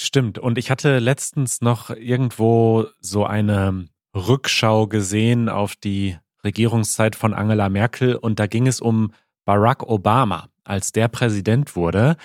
Stimmt. 0.00 0.38
Und 0.38 0.58
ich 0.58 0.70
hatte 0.70 1.00
letztens 1.00 1.60
noch 1.60 1.90
irgendwo 1.90 2.86
so 3.00 3.26
eine 3.26 3.88
Rückschau 4.14 4.86
gesehen 4.86 5.48
auf 5.48 5.74
die 5.74 6.16
Regierungszeit 6.44 7.16
von 7.16 7.34
Angela 7.34 7.68
Merkel 7.68 8.14
und 8.14 8.38
da 8.38 8.46
ging 8.46 8.68
es 8.68 8.80
um 8.80 9.12
Barack 9.44 9.82
Obama, 9.82 10.50
als 10.62 10.92
der 10.92 11.08
Präsident 11.08 11.74
wurde. 11.74 12.16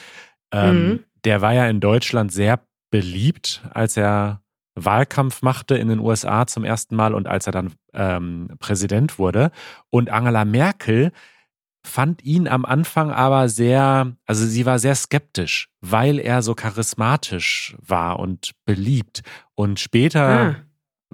Ähm, 0.51 0.87
mhm. 0.87 1.03
Der 1.25 1.41
war 1.41 1.55
ja 1.55 1.67
in 1.67 1.79
Deutschland 1.79 2.31
sehr 2.31 2.59
beliebt, 2.91 3.63
als 3.73 3.97
er 3.97 4.43
Wahlkampf 4.75 5.41
machte 5.41 5.75
in 5.75 5.87
den 5.87 5.97
USA 5.97 6.45
zum 6.45 6.65
ersten 6.65 6.95
Mal 6.95 7.15
und 7.15 7.27
als 7.27 7.47
er 7.47 7.53
dann 7.53 7.73
ähm, 7.93 8.49
Präsident 8.59 9.17
wurde. 9.17 9.49
Und 9.89 10.11
Angela 10.11 10.45
Merkel 10.45 11.11
fand 11.85 12.23
ihn 12.23 12.47
am 12.47 12.65
Anfang 12.65 13.11
aber 13.11 13.49
sehr, 13.49 14.15
also 14.25 14.45
sie 14.45 14.65
war 14.65 14.79
sehr 14.79 14.95
skeptisch, 14.95 15.69
weil 15.81 16.19
er 16.19 16.41
so 16.41 16.55
charismatisch 16.55 17.75
war 17.85 18.19
und 18.19 18.51
beliebt. 18.65 19.21
Und 19.55 19.79
später 19.79 20.25
ah. 20.29 20.55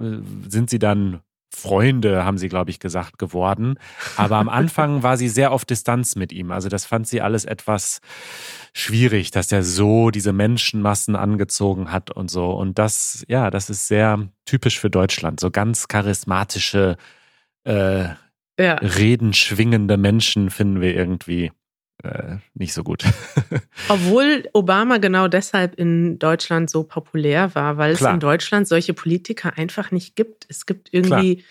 Äh, 0.00 0.22
sind 0.48 0.70
sie 0.70 0.78
dann 0.78 1.20
Freunde, 1.52 2.24
haben 2.24 2.38
sie, 2.38 2.48
glaube 2.48 2.70
ich, 2.70 2.78
gesagt, 2.78 3.18
geworden. 3.18 3.74
Aber 4.16 4.36
am 4.36 4.48
Anfang 4.48 5.02
war 5.02 5.16
sie 5.16 5.28
sehr 5.28 5.50
auf 5.50 5.64
Distanz 5.64 6.14
mit 6.14 6.32
ihm. 6.32 6.52
Also 6.52 6.68
das 6.68 6.86
fand 6.86 7.08
sie 7.08 7.20
alles 7.20 7.44
etwas 7.44 8.00
schwierig, 8.72 9.32
dass 9.32 9.50
er 9.50 9.64
so 9.64 10.10
diese 10.10 10.32
Menschenmassen 10.32 11.16
angezogen 11.16 11.90
hat 11.90 12.12
und 12.12 12.30
so. 12.30 12.52
Und 12.52 12.78
das, 12.78 13.24
ja, 13.28 13.50
das 13.50 13.68
ist 13.68 13.88
sehr 13.88 14.28
typisch 14.44 14.78
für 14.78 14.90
Deutschland. 14.90 15.40
So 15.40 15.50
ganz 15.50 15.88
charismatische 15.88 16.96
äh, 17.64 18.10
ja. 18.60 18.74
Reden 18.74 19.32
schwingende 19.32 19.96
Menschen 19.96 20.50
finden 20.50 20.80
wir 20.80 20.94
irgendwie 20.94 21.50
äh, 22.02 22.36
nicht 22.54 22.72
so 22.72 22.82
gut. 22.82 23.04
Obwohl 23.88 24.48
Obama 24.52 24.98
genau 24.98 25.28
deshalb 25.28 25.74
in 25.78 26.18
Deutschland 26.18 26.70
so 26.70 26.84
populär 26.84 27.54
war, 27.54 27.76
weil 27.76 27.94
Klar. 27.94 28.10
es 28.10 28.14
in 28.14 28.20
Deutschland 28.20 28.68
solche 28.68 28.94
Politiker 28.94 29.56
einfach 29.58 29.90
nicht 29.90 30.16
gibt. 30.16 30.46
Es 30.48 30.66
gibt 30.66 30.88
irgendwie 30.92 31.36
Klar. 31.36 31.46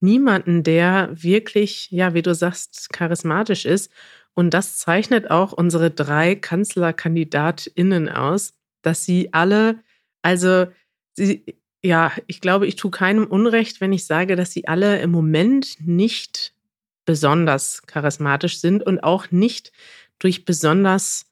niemanden, 0.00 0.62
der 0.62 1.10
wirklich, 1.12 1.90
ja, 1.90 2.14
wie 2.14 2.22
du 2.22 2.34
sagst, 2.34 2.92
charismatisch 2.92 3.64
ist. 3.64 3.90
Und 4.34 4.52
das 4.52 4.76
zeichnet 4.76 5.30
auch 5.30 5.52
unsere 5.52 5.90
drei 5.90 6.34
KanzlerkandidatInnen 6.34 8.08
aus, 8.08 8.54
dass 8.82 9.04
sie 9.04 9.32
alle, 9.32 9.78
also 10.22 10.66
sie, 11.14 11.44
ja, 11.82 12.12
ich 12.26 12.40
glaube, 12.40 12.66
ich 12.66 12.76
tue 12.76 12.90
keinem 12.90 13.26
Unrecht, 13.26 13.80
wenn 13.80 13.92
ich 13.92 14.06
sage, 14.06 14.36
dass 14.36 14.52
sie 14.52 14.66
alle 14.66 15.00
im 15.00 15.10
Moment 15.10 15.76
nicht 15.80 16.53
besonders 17.04 17.82
charismatisch 17.86 18.60
sind 18.60 18.82
und 18.84 19.00
auch 19.00 19.30
nicht 19.30 19.72
durch 20.18 20.44
besonders 20.44 21.26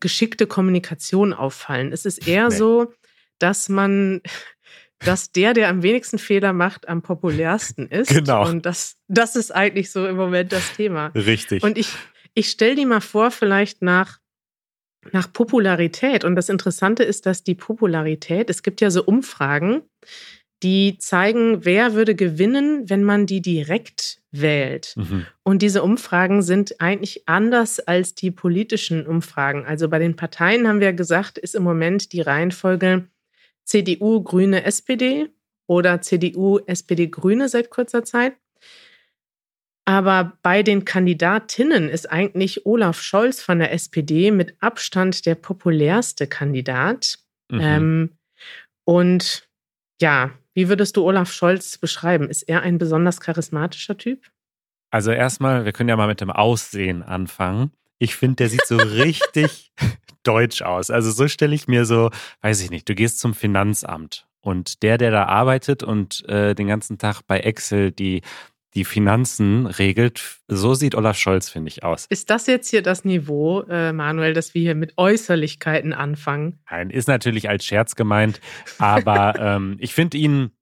geschickte 0.00 0.46
Kommunikation 0.46 1.32
auffallen. 1.32 1.92
Es 1.92 2.04
ist 2.04 2.26
eher 2.26 2.48
nee. 2.48 2.56
so, 2.56 2.92
dass 3.38 3.68
man, 3.68 4.20
dass 4.98 5.32
der, 5.32 5.54
der 5.54 5.68
am 5.68 5.82
wenigsten 5.82 6.18
Fehler 6.18 6.52
macht, 6.52 6.88
am 6.88 7.02
populärsten 7.02 7.88
ist. 7.88 8.08
Genau. 8.08 8.48
Und 8.48 8.66
das, 8.66 8.96
das 9.08 9.36
ist 9.36 9.54
eigentlich 9.54 9.90
so 9.90 10.06
im 10.06 10.16
Moment 10.16 10.52
das 10.52 10.74
Thema. 10.74 11.06
Richtig. 11.14 11.62
Und 11.62 11.78
ich, 11.78 11.88
ich 12.34 12.50
stelle 12.50 12.74
die 12.74 12.86
mal 12.86 13.00
vor, 13.00 13.30
vielleicht 13.30 13.82
nach, 13.82 14.18
nach 15.10 15.32
Popularität. 15.32 16.24
Und 16.24 16.36
das 16.36 16.48
Interessante 16.48 17.02
ist, 17.02 17.26
dass 17.26 17.42
die 17.42 17.54
Popularität, 17.54 18.50
es 18.50 18.62
gibt 18.62 18.80
ja 18.80 18.90
so 18.90 19.04
Umfragen, 19.04 19.82
die 20.62 20.98
zeigen, 20.98 21.64
wer 21.64 21.94
würde 21.94 22.14
gewinnen, 22.14 22.88
wenn 22.88 23.04
man 23.04 23.26
die 23.26 23.40
direkt 23.40 24.20
wählt. 24.30 24.94
Mhm. 24.96 25.26
Und 25.42 25.62
diese 25.62 25.82
Umfragen 25.82 26.42
sind 26.42 26.80
eigentlich 26.80 27.28
anders 27.28 27.80
als 27.80 28.14
die 28.14 28.30
politischen 28.30 29.06
Umfragen. 29.06 29.64
Also 29.66 29.88
bei 29.88 29.98
den 29.98 30.16
Parteien 30.16 30.66
haben 30.66 30.80
wir 30.80 30.92
gesagt, 30.92 31.38
ist 31.38 31.54
im 31.54 31.62
Moment 31.62 32.12
die 32.12 32.20
Reihenfolge 32.20 33.08
CDU, 33.64 34.22
Grüne, 34.22 34.64
SPD 34.64 35.28
oder 35.66 36.00
CDU, 36.00 36.58
SPD, 36.66 37.08
Grüne 37.08 37.48
seit 37.48 37.70
kurzer 37.70 38.04
Zeit. 38.04 38.34
Aber 39.84 40.38
bei 40.42 40.62
den 40.62 40.84
Kandidatinnen 40.84 41.88
ist 41.88 42.10
eigentlich 42.10 42.66
Olaf 42.66 43.02
Scholz 43.02 43.42
von 43.42 43.58
der 43.58 43.72
SPD 43.72 44.30
mit 44.30 44.54
Abstand 44.60 45.26
der 45.26 45.34
populärste 45.34 46.26
Kandidat. 46.28 47.18
Mhm. 47.50 47.60
Ähm, 47.60 48.10
und 48.84 49.48
ja, 50.02 50.32
wie 50.52 50.68
würdest 50.68 50.98
du 50.98 51.04
Olaf 51.04 51.32
Scholz 51.32 51.78
beschreiben? 51.78 52.28
Ist 52.28 52.42
er 52.42 52.60
ein 52.60 52.76
besonders 52.76 53.20
charismatischer 53.20 53.96
Typ? 53.96 54.30
Also 54.90 55.10
erstmal, 55.10 55.64
wir 55.64 55.72
können 55.72 55.88
ja 55.88 55.96
mal 55.96 56.08
mit 56.08 56.20
dem 56.20 56.30
Aussehen 56.30 57.02
anfangen. 57.02 57.72
Ich 57.98 58.16
finde, 58.16 58.36
der 58.36 58.48
sieht 58.50 58.66
so 58.66 58.76
richtig 58.76 59.72
deutsch 60.22 60.60
aus. 60.60 60.90
Also 60.90 61.10
so 61.10 61.28
stelle 61.28 61.54
ich 61.54 61.68
mir 61.68 61.86
so, 61.86 62.10
weiß 62.42 62.60
ich 62.60 62.70
nicht, 62.70 62.86
du 62.88 62.94
gehst 62.94 63.18
zum 63.18 63.32
Finanzamt 63.32 64.26
und 64.42 64.82
der, 64.82 64.98
der 64.98 65.10
da 65.10 65.24
arbeitet 65.24 65.82
und 65.82 66.28
äh, 66.28 66.54
den 66.54 66.66
ganzen 66.66 66.98
Tag 66.98 67.22
bei 67.26 67.40
Excel 67.40 67.92
die 67.92 68.20
die 68.74 68.84
Finanzen 68.84 69.66
regelt. 69.66 70.38
So 70.48 70.74
sieht 70.74 70.94
Olaf 70.94 71.18
Scholz, 71.18 71.50
finde 71.50 71.68
ich, 71.68 71.84
aus. 71.84 72.06
Ist 72.06 72.30
das 72.30 72.46
jetzt 72.46 72.70
hier 72.70 72.82
das 72.82 73.04
Niveau, 73.04 73.62
äh, 73.62 73.92
Manuel, 73.92 74.32
dass 74.32 74.54
wir 74.54 74.62
hier 74.62 74.74
mit 74.74 74.94
Äußerlichkeiten 74.96 75.92
anfangen? 75.92 76.60
Nein, 76.70 76.90
ist 76.90 77.08
natürlich 77.08 77.48
als 77.48 77.64
Scherz 77.64 77.94
gemeint, 77.94 78.40
aber 78.78 79.34
ähm, 79.38 79.76
ich 79.78 79.94
finde 79.94 80.16
ihn 80.16 80.52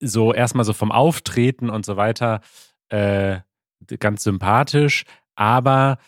so 0.00 0.34
erstmal 0.34 0.64
so 0.64 0.72
vom 0.72 0.90
Auftreten 0.90 1.70
und 1.70 1.86
so 1.86 1.96
weiter 1.96 2.40
äh, 2.88 3.38
ganz 4.00 4.24
sympathisch, 4.24 5.04
aber 5.36 5.98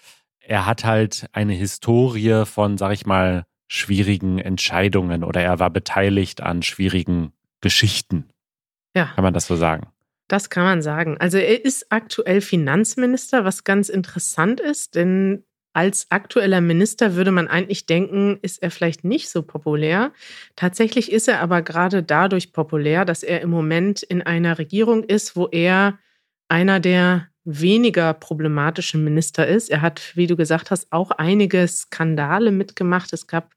er 0.40 0.66
hat 0.66 0.84
halt 0.84 1.28
eine 1.32 1.54
Historie 1.54 2.44
von, 2.44 2.76
sag 2.76 2.92
ich 2.92 3.06
mal, 3.06 3.44
schwierigen 3.68 4.38
Entscheidungen 4.38 5.24
oder 5.24 5.40
er 5.40 5.58
war 5.58 5.70
beteiligt 5.70 6.42
an 6.42 6.62
schwierigen 6.62 7.32
Geschichten. 7.60 8.28
Ja. 8.94 9.06
Kann 9.14 9.24
man 9.24 9.34
das 9.34 9.46
so 9.46 9.56
sagen? 9.56 9.88
Das 10.28 10.50
kann 10.50 10.64
man 10.64 10.82
sagen. 10.82 11.16
Also 11.18 11.38
er 11.38 11.64
ist 11.64 11.86
aktuell 11.90 12.40
Finanzminister, 12.40 13.44
was 13.44 13.64
ganz 13.64 13.88
interessant 13.88 14.60
ist, 14.60 14.94
denn 14.94 15.44
als 15.74 16.06
aktueller 16.10 16.60
Minister 16.60 17.16
würde 17.16 17.32
man 17.32 17.48
eigentlich 17.48 17.84
denken, 17.84 18.38
ist 18.42 18.62
er 18.62 18.70
vielleicht 18.70 19.02
nicht 19.04 19.28
so 19.28 19.42
populär. 19.42 20.12
Tatsächlich 20.54 21.10
ist 21.10 21.28
er 21.28 21.40
aber 21.40 21.62
gerade 21.62 22.02
dadurch 22.02 22.52
populär, 22.52 23.04
dass 23.04 23.24
er 23.24 23.40
im 23.40 23.50
Moment 23.50 24.02
in 24.02 24.22
einer 24.22 24.58
Regierung 24.58 25.02
ist, 25.02 25.34
wo 25.34 25.48
er 25.48 25.98
einer 26.48 26.78
der 26.78 27.28
weniger 27.44 28.14
problematischen 28.14 29.02
Minister 29.02 29.46
ist. 29.46 29.68
Er 29.68 29.82
hat, 29.82 30.12
wie 30.14 30.28
du 30.28 30.36
gesagt 30.36 30.70
hast, 30.70 30.92
auch 30.92 31.10
einige 31.10 31.66
Skandale 31.66 32.52
mitgemacht. 32.52 33.12
Es 33.12 33.26
gab 33.26 33.50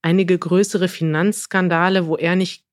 einige 0.00 0.38
größere 0.38 0.88
Finanzskandale, 0.88 2.06
wo 2.06 2.16
er 2.16 2.36
nicht 2.36 2.63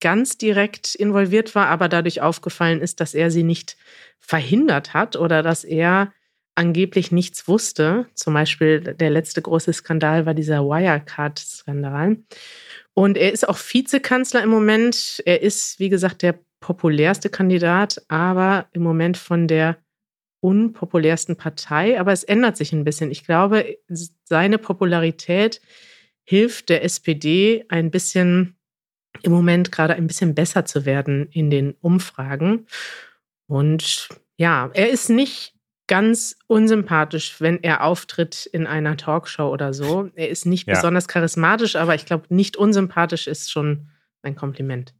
ganz 0.00 0.38
direkt 0.38 0.94
involviert 0.94 1.54
war, 1.54 1.68
aber 1.68 1.88
dadurch 1.88 2.20
aufgefallen 2.20 2.80
ist, 2.80 3.00
dass 3.00 3.14
er 3.14 3.30
sie 3.30 3.42
nicht 3.42 3.76
verhindert 4.18 4.94
hat 4.94 5.16
oder 5.16 5.42
dass 5.42 5.64
er 5.64 6.12
angeblich 6.54 7.12
nichts 7.12 7.46
wusste. 7.46 8.06
Zum 8.14 8.34
Beispiel 8.34 8.80
der 8.80 9.10
letzte 9.10 9.42
große 9.42 9.72
Skandal 9.72 10.26
war 10.26 10.34
dieser 10.34 10.64
Wirecard-Skandal. 10.64 12.18
Und 12.94 13.16
er 13.18 13.32
ist 13.32 13.48
auch 13.48 13.58
Vizekanzler 13.58 14.42
im 14.42 14.48
Moment. 14.48 15.22
Er 15.26 15.42
ist, 15.42 15.78
wie 15.78 15.90
gesagt, 15.90 16.22
der 16.22 16.38
populärste 16.60 17.28
Kandidat, 17.28 18.02
aber 18.08 18.68
im 18.72 18.82
Moment 18.82 19.18
von 19.18 19.46
der 19.46 19.76
unpopulärsten 20.40 21.36
Partei. 21.36 22.00
Aber 22.00 22.12
es 22.12 22.24
ändert 22.24 22.56
sich 22.56 22.72
ein 22.72 22.84
bisschen. 22.84 23.10
Ich 23.10 23.24
glaube, 23.24 23.76
seine 24.24 24.58
Popularität 24.58 25.60
hilft 26.24 26.70
der 26.70 26.82
SPD 26.82 27.64
ein 27.68 27.90
bisschen 27.90 28.55
im 29.22 29.32
Moment 29.32 29.72
gerade 29.72 29.94
ein 29.94 30.06
bisschen 30.06 30.34
besser 30.34 30.64
zu 30.64 30.84
werden 30.84 31.28
in 31.30 31.50
den 31.50 31.74
Umfragen. 31.80 32.66
Und 33.46 34.08
ja, 34.36 34.70
er 34.74 34.90
ist 34.90 35.08
nicht 35.08 35.54
ganz 35.86 36.36
unsympathisch, 36.46 37.40
wenn 37.40 37.62
er 37.62 37.84
auftritt 37.84 38.46
in 38.46 38.66
einer 38.66 38.96
Talkshow 38.96 39.48
oder 39.48 39.72
so. 39.72 40.10
Er 40.14 40.28
ist 40.28 40.46
nicht 40.46 40.66
ja. 40.66 40.74
besonders 40.74 41.08
charismatisch, 41.08 41.76
aber 41.76 41.94
ich 41.94 42.06
glaube, 42.06 42.26
nicht 42.28 42.56
unsympathisch 42.56 43.26
ist 43.26 43.50
schon 43.50 43.88
ein 44.22 44.34
Kompliment. 44.34 44.94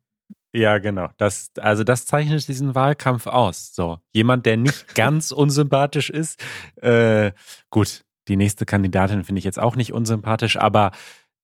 Ja, 0.53 0.79
genau. 0.79 1.09
Das, 1.19 1.51
also 1.59 1.85
das 1.85 2.07
zeichnet 2.07 2.49
diesen 2.49 2.75
Wahlkampf 2.75 3.27
aus. 3.27 3.75
So, 3.75 3.99
jemand, 4.13 4.47
der 4.47 4.57
nicht 4.57 4.87
ganz 4.95 5.33
unsympathisch 5.33 6.09
ist. 6.09 6.43
Äh, 6.77 7.33
gut, 7.71 8.05
die 8.29 8.37
nächste 8.37 8.65
Kandidatin 8.65 9.25
finde 9.25 9.41
ich 9.41 9.45
jetzt 9.45 9.59
auch 9.59 9.77
nicht 9.77 9.93
unsympathisch, 9.93 10.57
aber 10.57 10.93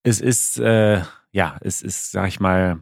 es 0.03 0.21
ist 0.21 0.59
äh, 0.59 1.03
ja, 1.33 1.59
es 1.63 1.83
ist, 1.83 2.13
sag 2.13 2.29
ich 2.29 2.41
mal, 2.41 2.81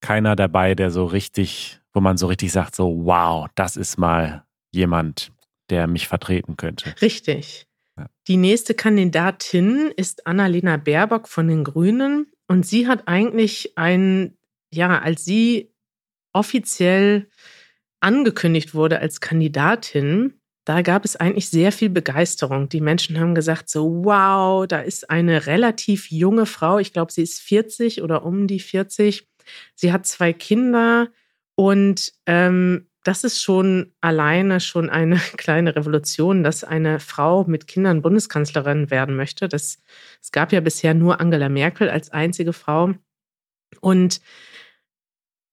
keiner 0.00 0.36
dabei, 0.36 0.74
der 0.74 0.90
so 0.90 1.04
richtig, 1.04 1.80
wo 1.92 2.00
man 2.00 2.16
so 2.16 2.26
richtig 2.26 2.50
sagt, 2.50 2.74
so, 2.74 3.04
wow, 3.04 3.46
das 3.54 3.76
ist 3.76 3.98
mal 3.98 4.44
jemand, 4.72 5.30
der 5.70 5.86
mich 5.86 6.08
vertreten 6.08 6.56
könnte. 6.56 6.94
Richtig. 7.00 7.66
Ja. 7.96 8.08
Die 8.26 8.36
nächste 8.36 8.74
Kandidatin 8.74 9.92
ist 9.96 10.26
Annalena 10.26 10.78
Baerbock 10.78 11.28
von 11.28 11.46
den 11.46 11.64
Grünen 11.64 12.26
und 12.48 12.66
sie 12.66 12.88
hat 12.88 13.06
eigentlich 13.06 13.78
ein, 13.78 14.36
ja, 14.72 14.98
als 14.98 15.24
sie 15.24 15.72
offiziell 16.32 17.28
angekündigt 18.00 18.74
wurde 18.74 18.98
als 18.98 19.20
Kandidatin, 19.20 20.34
da 20.64 20.80
gab 20.80 21.04
es 21.04 21.16
eigentlich 21.16 21.48
sehr 21.50 21.72
viel 21.72 21.90
Begeisterung. 21.90 22.68
Die 22.68 22.80
Menschen 22.80 23.20
haben 23.20 23.34
gesagt, 23.34 23.68
so, 23.68 24.04
wow, 24.04 24.66
da 24.66 24.80
ist 24.80 25.10
eine 25.10 25.46
relativ 25.46 26.10
junge 26.10 26.46
Frau. 26.46 26.78
Ich 26.78 26.92
glaube, 26.92 27.12
sie 27.12 27.22
ist 27.22 27.40
40 27.40 28.02
oder 28.02 28.24
um 28.24 28.46
die 28.46 28.60
40. 28.60 29.28
Sie 29.74 29.92
hat 29.92 30.06
zwei 30.06 30.32
Kinder 30.32 31.08
und 31.54 32.14
ähm, 32.26 32.88
das 33.04 33.22
ist 33.22 33.42
schon 33.42 33.92
alleine 34.00 34.60
schon 34.60 34.88
eine 34.88 35.16
kleine 35.36 35.76
Revolution, 35.76 36.42
dass 36.42 36.64
eine 36.64 36.98
Frau 36.98 37.44
mit 37.44 37.66
Kindern 37.66 38.00
Bundeskanzlerin 38.00 38.90
werden 38.90 39.14
möchte. 39.14 39.48
Das, 39.48 39.78
es 40.22 40.32
gab 40.32 40.52
ja 40.52 40.60
bisher 40.60 40.94
nur 40.94 41.20
Angela 41.20 41.50
Merkel 41.50 41.90
als 41.90 42.10
einzige 42.10 42.54
Frau. 42.54 42.94
Und, 43.80 44.22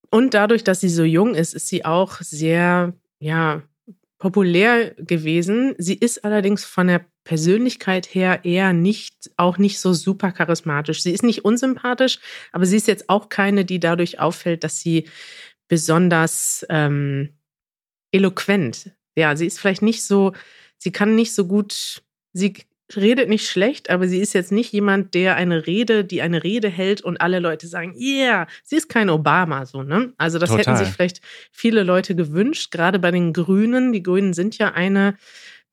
und 0.10 0.34
dadurch, 0.34 0.64
dass 0.64 0.80
sie 0.80 0.90
so 0.90 1.04
jung 1.04 1.36
ist, 1.36 1.54
ist 1.54 1.68
sie 1.68 1.84
auch 1.84 2.22
sehr, 2.22 2.94
ja, 3.20 3.62
populär 4.22 4.92
gewesen. 5.00 5.74
Sie 5.80 5.96
ist 5.96 6.24
allerdings 6.24 6.64
von 6.64 6.86
der 6.86 7.04
Persönlichkeit 7.24 8.14
her 8.14 8.46
eher 8.46 8.72
nicht, 8.72 9.32
auch 9.36 9.58
nicht 9.58 9.80
so 9.80 9.94
super 9.94 10.32
charismatisch. 10.32 11.02
Sie 11.02 11.12
ist 11.12 11.24
nicht 11.24 11.44
unsympathisch, 11.44 12.20
aber 12.52 12.68
sie 12.68 12.78
ist 12.78 12.88
jetzt 12.88 13.10
auch 13.10 13.30
keine, 13.30 13.66
die 13.66 13.80
dadurch 13.80 14.20
auffällt, 14.20 14.64
dass 14.64 14.80
sie 14.80 15.10
besonders 15.68 16.64
ähm, 16.70 17.30
eloquent. 18.12 18.92
Ja, 19.16 19.36
sie 19.36 19.48
ist 19.48 19.60
vielleicht 19.60 19.82
nicht 19.82 20.04
so, 20.04 20.34
sie 20.78 20.92
kann 20.92 21.16
nicht 21.16 21.34
so 21.34 21.48
gut, 21.48 22.04
sie 22.32 22.54
redet 22.96 23.30
nicht 23.30 23.48
schlecht, 23.48 23.90
aber 23.90 24.08
sie 24.08 24.20
ist 24.20 24.34
jetzt 24.34 24.52
nicht 24.52 24.72
jemand, 24.72 25.14
der 25.14 25.36
eine 25.36 25.68
Rede, 25.68 26.04
die 26.04 26.22
eine 26.22 26.44
Rede 26.44 26.70
hält 26.70 27.02
und 27.02 27.22
alle 27.22 27.40
Leute 27.40 27.68
sagen, 27.68 27.96
yeah, 27.98 28.48
sie 28.64 28.76
ist 28.76 28.90
kein 28.90 29.10
Obama, 29.10 29.66
so, 29.66 29.84
ne? 29.84 30.14
Also 30.18 30.40
das 30.40 30.50
Total. 30.50 30.66
hätten 30.66 30.86
sich 30.86 30.94
vielleicht 30.94 31.22
viele 31.52 31.84
Leute 31.84 32.16
gewünscht, 32.16 32.72
gerade 32.72 33.00
bei 33.00 33.12
den 33.12 33.34
Grünen. 33.34 33.94
Die 33.94 34.04
Grünen 34.04 34.34
sind 34.34 34.58
ja 34.58 34.74
eine 34.74 35.16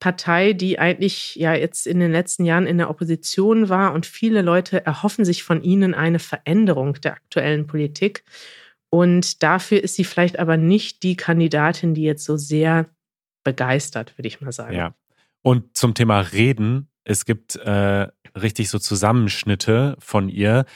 Partei, 0.01 0.53
die 0.53 0.79
eigentlich 0.79 1.35
ja 1.37 1.55
jetzt 1.55 1.87
in 1.87 1.99
den 1.99 2.13
letzten 2.13 2.45
Jahren 2.45 2.67
in 2.67 2.79
der 2.79 2.91
Opposition 2.91 3.69
war 3.69 3.93
und 3.95 4.07
viele 4.07 4.43
Leute 4.43 4.85
erhoffen 4.87 5.25
sich 5.25 5.43
von 5.43 5.63
ihnen 5.63 5.95
eine 5.95 6.19
Veränderung 6.19 6.95
der 7.01 7.15
aktuellen 7.15 7.67
Politik. 7.67 8.25
Und 8.91 9.43
dafür 9.43 9.83
ist 9.83 9.97
sie 9.97 10.05
vielleicht 10.05 10.39
aber 10.39 10.57
nicht 10.57 11.03
die 11.03 11.17
Kandidatin, 11.17 11.95
die 11.95 12.03
jetzt 12.03 12.25
so 12.25 12.37
sehr 12.37 12.87
begeistert, 13.45 14.17
würde 14.17 14.29
ich 14.29 14.41
mal 14.41 14.53
sagen. 14.53 14.77
Ja. 14.77 14.95
Und 15.43 15.77
zum 15.77 15.95
Thema 15.95 16.21
Reden, 16.21 16.89
es 17.09 17.25
gibt 17.25 17.57
äh, 17.57 18.09
richtig 18.39 18.69
so 18.69 18.79
Zusammenschnitte 18.79 19.97
von 19.99 20.29
ihr, 20.29 20.67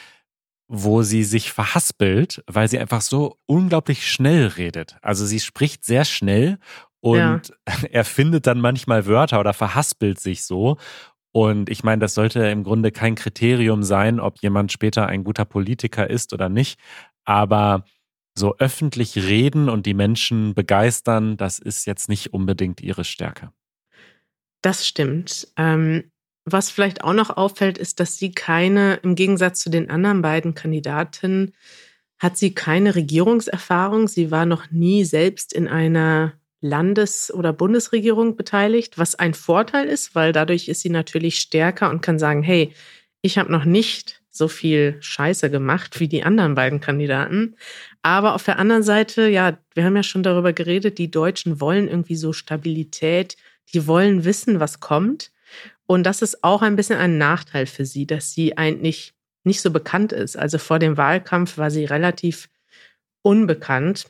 wo 0.66 1.02
sie 1.02 1.24
sich 1.24 1.52
verhaspelt, 1.52 2.42
weil 2.46 2.68
sie 2.68 2.78
einfach 2.78 3.02
so 3.02 3.36
unglaublich 3.44 4.10
schnell 4.10 4.46
redet. 4.46 4.96
Also 5.02 5.26
sie 5.26 5.40
spricht 5.40 5.84
sehr 5.84 6.06
schnell 6.06 6.58
und 7.00 7.52
ja. 7.68 7.74
er 7.90 8.04
findet 8.04 8.46
dann 8.46 8.60
manchmal 8.60 9.06
Wörter 9.06 9.40
oder 9.40 9.52
verhaspelt 9.52 10.18
sich 10.20 10.44
so. 10.44 10.78
Und 11.32 11.68
ich 11.68 11.84
meine, 11.84 12.00
das 12.00 12.14
sollte 12.14 12.46
im 12.46 12.64
Grunde 12.64 12.92
kein 12.92 13.14
Kriterium 13.14 13.82
sein, 13.82 14.18
ob 14.18 14.40
jemand 14.40 14.72
später 14.72 15.06
ein 15.06 15.24
guter 15.24 15.44
Politiker 15.44 16.08
ist 16.08 16.32
oder 16.32 16.48
nicht. 16.48 16.78
Aber 17.24 17.84
so 18.34 18.56
öffentlich 18.56 19.16
reden 19.16 19.68
und 19.68 19.84
die 19.84 19.94
Menschen 19.94 20.54
begeistern, 20.54 21.36
das 21.36 21.58
ist 21.58 21.86
jetzt 21.86 22.08
nicht 22.08 22.32
unbedingt 22.32 22.80
ihre 22.80 23.04
Stärke. 23.04 23.52
Das 24.62 24.86
stimmt. 24.86 25.48
Ähm, 25.56 26.11
was 26.44 26.70
vielleicht 26.70 27.04
auch 27.04 27.12
noch 27.12 27.30
auffällt, 27.36 27.78
ist, 27.78 28.00
dass 28.00 28.16
sie 28.16 28.32
keine, 28.32 28.94
im 29.02 29.14
Gegensatz 29.14 29.60
zu 29.60 29.70
den 29.70 29.90
anderen 29.90 30.22
beiden 30.22 30.54
Kandidatinnen, 30.54 31.54
hat 32.18 32.36
sie 32.36 32.54
keine 32.54 32.94
Regierungserfahrung. 32.94 34.08
Sie 34.08 34.30
war 34.30 34.46
noch 34.46 34.70
nie 34.70 35.04
selbst 35.04 35.52
in 35.52 35.66
einer 35.68 36.34
Landes- 36.60 37.34
oder 37.34 37.52
Bundesregierung 37.52 38.36
beteiligt, 38.36 38.96
was 38.96 39.16
ein 39.16 39.34
Vorteil 39.34 39.88
ist, 39.88 40.14
weil 40.14 40.32
dadurch 40.32 40.68
ist 40.68 40.80
sie 40.80 40.90
natürlich 40.90 41.40
stärker 41.40 41.90
und 41.90 42.00
kann 42.00 42.20
sagen, 42.20 42.44
hey, 42.44 42.72
ich 43.20 43.38
habe 43.38 43.50
noch 43.50 43.64
nicht 43.64 44.22
so 44.30 44.46
viel 44.48 44.96
Scheiße 45.00 45.50
gemacht 45.50 45.98
wie 45.98 46.08
die 46.08 46.22
anderen 46.22 46.54
beiden 46.54 46.80
Kandidaten. 46.80 47.56
Aber 48.00 48.34
auf 48.34 48.44
der 48.44 48.58
anderen 48.58 48.84
Seite, 48.84 49.28
ja, 49.28 49.58
wir 49.74 49.84
haben 49.84 49.96
ja 49.96 50.04
schon 50.04 50.22
darüber 50.22 50.52
geredet, 50.52 50.98
die 50.98 51.10
Deutschen 51.10 51.60
wollen 51.60 51.88
irgendwie 51.88 52.16
so 52.16 52.32
Stabilität, 52.32 53.36
die 53.74 53.86
wollen 53.86 54.24
wissen, 54.24 54.60
was 54.60 54.78
kommt. 54.78 55.31
Und 55.92 56.04
das 56.04 56.22
ist 56.22 56.42
auch 56.42 56.62
ein 56.62 56.74
bisschen 56.74 56.98
ein 56.98 57.18
Nachteil 57.18 57.66
für 57.66 57.84
sie, 57.84 58.06
dass 58.06 58.32
sie 58.32 58.56
eigentlich 58.56 59.12
nicht 59.44 59.60
so 59.60 59.70
bekannt 59.70 60.12
ist. 60.12 60.38
Also 60.38 60.56
vor 60.56 60.78
dem 60.78 60.96
Wahlkampf 60.96 61.58
war 61.58 61.70
sie 61.70 61.84
relativ 61.84 62.48
unbekannt 63.20 64.06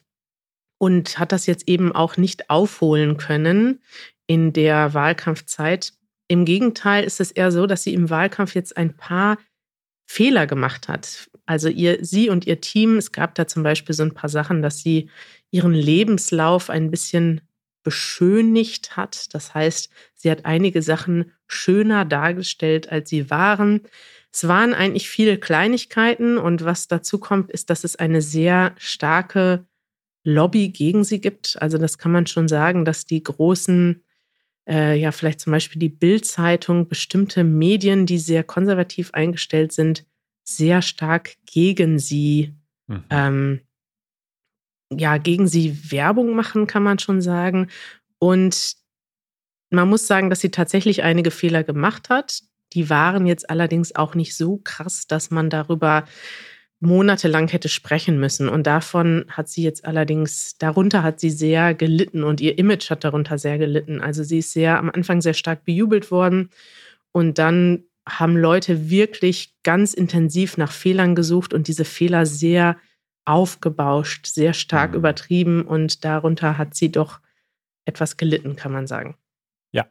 und 0.78 1.18
hat 1.18 1.32
das 1.32 1.46
jetzt 1.46 1.66
eben 1.66 1.90
auch 1.90 2.16
nicht 2.16 2.50
aufholen 2.50 3.16
können 3.16 3.80
in 4.28 4.52
der 4.52 4.94
Wahlkampfzeit. 4.94 5.92
Im 6.28 6.44
Gegenteil 6.44 7.02
ist 7.02 7.20
es 7.20 7.32
eher 7.32 7.50
so, 7.50 7.66
dass 7.66 7.82
sie 7.82 7.94
im 7.94 8.10
Wahlkampf 8.10 8.54
jetzt 8.54 8.76
ein 8.76 8.96
paar 8.96 9.36
Fehler 10.06 10.46
gemacht 10.46 10.86
hat. 10.86 11.30
Also 11.46 11.68
ihr, 11.68 11.98
sie 12.04 12.30
und 12.30 12.46
ihr 12.46 12.60
Team, 12.60 12.96
es 12.96 13.10
gab 13.10 13.34
da 13.34 13.48
zum 13.48 13.64
Beispiel 13.64 13.96
so 13.96 14.04
ein 14.04 14.14
paar 14.14 14.30
Sachen, 14.30 14.62
dass 14.62 14.78
sie 14.78 15.10
ihren 15.50 15.74
Lebenslauf 15.74 16.70
ein 16.70 16.92
bisschen 16.92 17.40
beschönigt 17.82 18.96
hat. 18.96 19.34
Das 19.34 19.54
heißt, 19.54 19.90
sie 20.14 20.30
hat 20.30 20.44
einige 20.44 20.82
Sachen 20.82 21.32
schöner 21.46 22.04
dargestellt, 22.04 22.90
als 22.90 23.10
sie 23.10 23.30
waren. 23.30 23.82
Es 24.32 24.48
waren 24.48 24.72
eigentlich 24.72 25.08
viele 25.08 25.38
Kleinigkeiten 25.38 26.38
und 26.38 26.64
was 26.64 26.88
dazu 26.88 27.18
kommt, 27.18 27.50
ist, 27.50 27.70
dass 27.70 27.84
es 27.84 27.96
eine 27.96 28.22
sehr 28.22 28.74
starke 28.78 29.66
Lobby 30.24 30.68
gegen 30.68 31.04
sie 31.04 31.20
gibt. 31.20 31.60
Also 31.60 31.78
das 31.78 31.98
kann 31.98 32.12
man 32.12 32.26
schon 32.26 32.48
sagen, 32.48 32.84
dass 32.84 33.04
die 33.04 33.22
großen, 33.22 34.02
äh, 34.68 34.98
ja 34.98 35.12
vielleicht 35.12 35.40
zum 35.40 35.50
Beispiel 35.50 35.80
die 35.80 35.88
Bild-Zeitung, 35.88 36.88
bestimmte 36.88 37.44
Medien, 37.44 38.06
die 38.06 38.18
sehr 38.18 38.44
konservativ 38.44 39.10
eingestellt 39.12 39.72
sind, 39.72 40.06
sehr 40.44 40.82
stark 40.82 41.34
gegen 41.44 41.98
sie, 41.98 42.54
mhm. 42.86 43.04
ähm, 43.10 43.60
ja, 44.98 45.18
gegen 45.18 45.48
sie 45.48 45.90
Werbung 45.90 46.34
machen, 46.34 46.66
kann 46.66 46.82
man 46.82 46.98
schon 46.98 47.20
sagen. 47.20 47.68
Und 48.18 48.74
man 49.70 49.88
muss 49.88 50.06
sagen, 50.06 50.30
dass 50.30 50.40
sie 50.40 50.50
tatsächlich 50.50 51.02
einige 51.02 51.30
Fehler 51.30 51.64
gemacht 51.64 52.08
hat. 52.08 52.42
Die 52.72 52.90
waren 52.90 53.26
jetzt 53.26 53.50
allerdings 53.50 53.94
auch 53.94 54.14
nicht 54.14 54.36
so 54.36 54.58
krass, 54.62 55.06
dass 55.06 55.30
man 55.30 55.50
darüber 55.50 56.04
monatelang 56.80 57.48
hätte 57.48 57.68
sprechen 57.68 58.18
müssen. 58.18 58.48
Und 58.48 58.66
davon 58.66 59.24
hat 59.28 59.48
sie 59.48 59.62
jetzt 59.62 59.84
allerdings, 59.84 60.58
darunter 60.58 61.02
hat 61.02 61.20
sie 61.20 61.30
sehr 61.30 61.74
gelitten 61.74 62.24
und 62.24 62.40
ihr 62.40 62.58
Image 62.58 62.90
hat 62.90 63.04
darunter 63.04 63.38
sehr 63.38 63.56
gelitten. 63.56 64.00
Also 64.00 64.24
sie 64.24 64.38
ist 64.38 64.52
sehr 64.52 64.78
am 64.78 64.90
Anfang 64.90 65.22
sehr 65.22 65.34
stark 65.34 65.64
bejubelt 65.64 66.10
worden 66.10 66.50
und 67.12 67.38
dann 67.38 67.84
haben 68.08 68.36
Leute 68.36 68.90
wirklich 68.90 69.54
ganz 69.62 69.94
intensiv 69.94 70.56
nach 70.56 70.72
Fehlern 70.72 71.14
gesucht 71.14 71.54
und 71.54 71.68
diese 71.68 71.84
Fehler 71.84 72.26
sehr 72.26 72.76
aufgebauscht, 73.24 74.26
sehr 74.26 74.52
stark 74.52 74.92
mhm. 74.92 74.96
übertrieben 74.96 75.62
und 75.62 76.04
darunter 76.04 76.58
hat 76.58 76.74
sie 76.74 76.90
doch 76.90 77.20
etwas 77.84 78.16
gelitten, 78.16 78.56
kann 78.56 78.72
man 78.72 78.86
sagen. 78.86 79.16
Ja. 79.72 79.86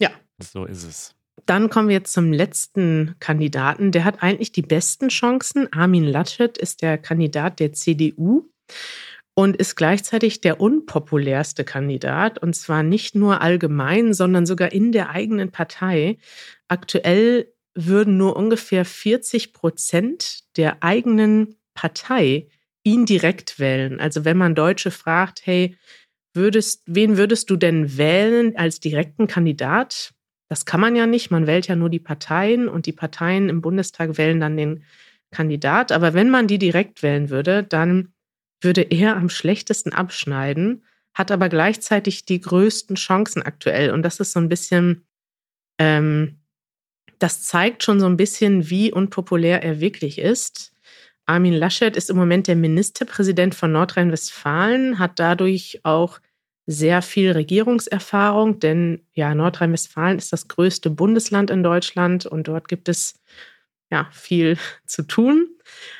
Ja. 0.00 0.10
So 0.42 0.64
ist 0.64 0.84
es. 0.84 1.14
Dann 1.44 1.68
kommen 1.70 1.88
wir 1.88 1.96
jetzt 1.96 2.12
zum 2.12 2.32
letzten 2.32 3.14
Kandidaten. 3.20 3.92
Der 3.92 4.04
hat 4.04 4.22
eigentlich 4.22 4.52
die 4.52 4.62
besten 4.62 5.08
Chancen. 5.08 5.70
Armin 5.72 6.04
Laschet 6.04 6.56
ist 6.56 6.82
der 6.82 6.98
Kandidat 6.98 7.60
der 7.60 7.72
CDU 7.72 8.48
und 9.34 9.56
ist 9.56 9.76
gleichzeitig 9.76 10.40
der 10.40 10.60
unpopulärste 10.60 11.64
Kandidat. 11.64 12.38
Und 12.38 12.54
zwar 12.54 12.82
nicht 12.82 13.14
nur 13.14 13.42
allgemein, 13.42 14.14
sondern 14.14 14.46
sogar 14.46 14.72
in 14.72 14.92
der 14.92 15.10
eigenen 15.10 15.52
Partei. 15.52 16.18
Aktuell 16.68 17.52
würden 17.74 18.16
nur 18.16 18.34
ungefähr 18.36 18.86
40 18.86 19.52
Prozent 19.52 20.56
der 20.56 20.82
eigenen 20.82 21.56
Partei 21.76 22.48
ihn 22.82 23.06
direkt 23.06 23.60
wählen. 23.60 24.00
Also 24.00 24.24
wenn 24.24 24.36
man 24.36 24.56
Deutsche 24.56 24.90
fragt, 24.90 25.42
hey, 25.44 25.76
würdest, 26.34 26.82
wen 26.86 27.16
würdest 27.16 27.50
du 27.50 27.56
denn 27.56 27.96
wählen 27.96 28.56
als 28.56 28.80
direkten 28.80 29.28
Kandidat? 29.28 30.12
Das 30.48 30.66
kann 30.66 30.80
man 30.80 30.94
ja 30.96 31.06
nicht. 31.06 31.30
Man 31.30 31.46
wählt 31.46 31.66
ja 31.68 31.76
nur 31.76 31.90
die 31.90 32.00
Parteien 32.00 32.68
und 32.68 32.86
die 32.86 32.92
Parteien 32.92 33.48
im 33.48 33.60
Bundestag 33.60 34.18
wählen 34.18 34.40
dann 34.40 34.56
den 34.56 34.84
Kandidat. 35.32 35.90
Aber 35.90 36.14
wenn 36.14 36.30
man 36.30 36.46
die 36.46 36.58
direkt 36.58 37.02
wählen 37.02 37.30
würde, 37.30 37.64
dann 37.64 38.12
würde 38.60 38.82
er 38.82 39.16
am 39.16 39.28
schlechtesten 39.28 39.92
abschneiden, 39.92 40.84
hat 41.14 41.30
aber 41.30 41.48
gleichzeitig 41.48 42.24
die 42.24 42.40
größten 42.40 42.96
Chancen 42.96 43.42
aktuell. 43.42 43.90
Und 43.90 44.02
das 44.02 44.20
ist 44.20 44.32
so 44.32 44.40
ein 44.40 44.48
bisschen, 44.48 45.06
ähm, 45.78 46.38
das 47.18 47.42
zeigt 47.42 47.82
schon 47.82 47.98
so 47.98 48.06
ein 48.06 48.16
bisschen, 48.16 48.70
wie 48.70 48.92
unpopulär 48.92 49.64
er 49.64 49.80
wirklich 49.80 50.18
ist. 50.18 50.75
Armin 51.26 51.54
Laschet 51.54 51.96
ist 51.96 52.08
im 52.08 52.16
Moment 52.16 52.46
der 52.46 52.56
Ministerpräsident 52.56 53.54
von 53.54 53.72
Nordrhein-Westfalen, 53.72 54.98
hat 54.98 55.18
dadurch 55.18 55.80
auch 55.82 56.20
sehr 56.66 57.02
viel 57.02 57.32
Regierungserfahrung, 57.32 58.58
denn 58.58 59.02
ja, 59.12 59.34
Nordrhein-Westfalen 59.34 60.18
ist 60.18 60.32
das 60.32 60.48
größte 60.48 60.90
Bundesland 60.90 61.50
in 61.50 61.62
Deutschland 61.62 62.26
und 62.26 62.48
dort 62.48 62.68
gibt 62.68 62.88
es 62.88 63.14
ja 63.90 64.08
viel 64.12 64.56
zu 64.86 65.02
tun. 65.02 65.48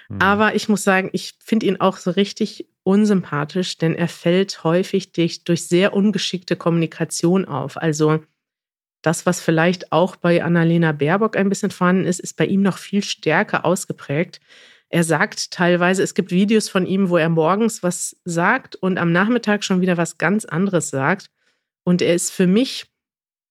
Mhm. 0.08 0.22
Aber 0.22 0.54
ich 0.54 0.68
muss 0.68 0.84
sagen, 0.84 1.10
ich 1.12 1.34
finde 1.42 1.66
ihn 1.66 1.80
auch 1.80 1.96
so 1.96 2.10
richtig 2.10 2.68
unsympathisch, 2.82 3.78
denn 3.78 3.94
er 3.94 4.08
fällt 4.08 4.62
häufig 4.62 5.12
durch, 5.12 5.44
durch 5.44 5.66
sehr 5.66 5.92
ungeschickte 5.92 6.56
Kommunikation 6.56 7.44
auf. 7.44 7.76
Also 7.76 8.20
das, 9.02 9.26
was 9.26 9.40
vielleicht 9.40 9.92
auch 9.92 10.16
bei 10.16 10.42
Annalena 10.42 10.92
Baerbock 10.92 11.36
ein 11.36 11.48
bisschen 11.48 11.70
vorhanden 11.70 12.06
ist, 12.06 12.20
ist 12.20 12.36
bei 12.36 12.46
ihm 12.46 12.62
noch 12.62 12.78
viel 12.78 13.02
stärker 13.02 13.64
ausgeprägt. 13.64 14.40
Er 14.88 15.04
sagt 15.04 15.50
teilweise, 15.50 16.02
es 16.02 16.14
gibt 16.14 16.30
Videos 16.30 16.68
von 16.68 16.86
ihm, 16.86 17.08
wo 17.08 17.16
er 17.16 17.28
morgens 17.28 17.82
was 17.82 18.16
sagt 18.24 18.76
und 18.76 18.98
am 18.98 19.12
Nachmittag 19.12 19.64
schon 19.64 19.80
wieder 19.80 19.96
was 19.96 20.18
ganz 20.18 20.44
anderes 20.44 20.90
sagt. 20.90 21.30
Und 21.84 22.02
er 22.02 22.14
ist 22.14 22.30
für 22.30 22.46
mich 22.46 22.86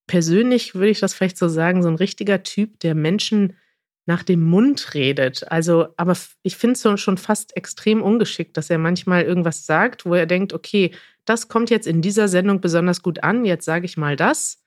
persönlich, 0.08 0.76
würde 0.76 0.90
ich 0.90 1.00
das 1.00 1.14
vielleicht 1.14 1.38
so 1.38 1.48
sagen, 1.48 1.84
so 1.84 1.90
ein 1.90 1.96
richtiger 1.96 2.44
Typ, 2.44 2.80
der 2.80 2.96
Menschen 2.96 3.58
nach 4.06 4.24
dem 4.24 4.44
Mund 4.44 4.94
redet. 4.94 5.52
Also, 5.52 5.88
aber 5.98 6.16
ich 6.44 6.58
finde 6.58 6.74
es 6.74 7.02
schon 7.02 7.18
fast 7.18 7.58
extrem 7.58 8.02
ungeschickt, 8.02 8.56
dass 8.56 8.70
er 8.70 8.78
manchmal 8.78 9.24
irgendwas 9.24 9.66
sagt, 9.66 10.06
wo 10.06 10.14
er 10.14 10.28
denkt, 10.28 10.54
okay, 10.54 10.92
das 11.26 11.48
kommt 11.48 11.72
jetzt 11.72 11.88
in 11.88 12.02
dieser 12.02 12.28
Sendung 12.28 12.62
besonders 12.62 13.02
gut 13.02 13.24
an, 13.24 13.46
jetzt 13.46 13.66
sage 13.66 13.86
ich 13.86 13.98
mal 13.98 14.16
das. 14.16 14.64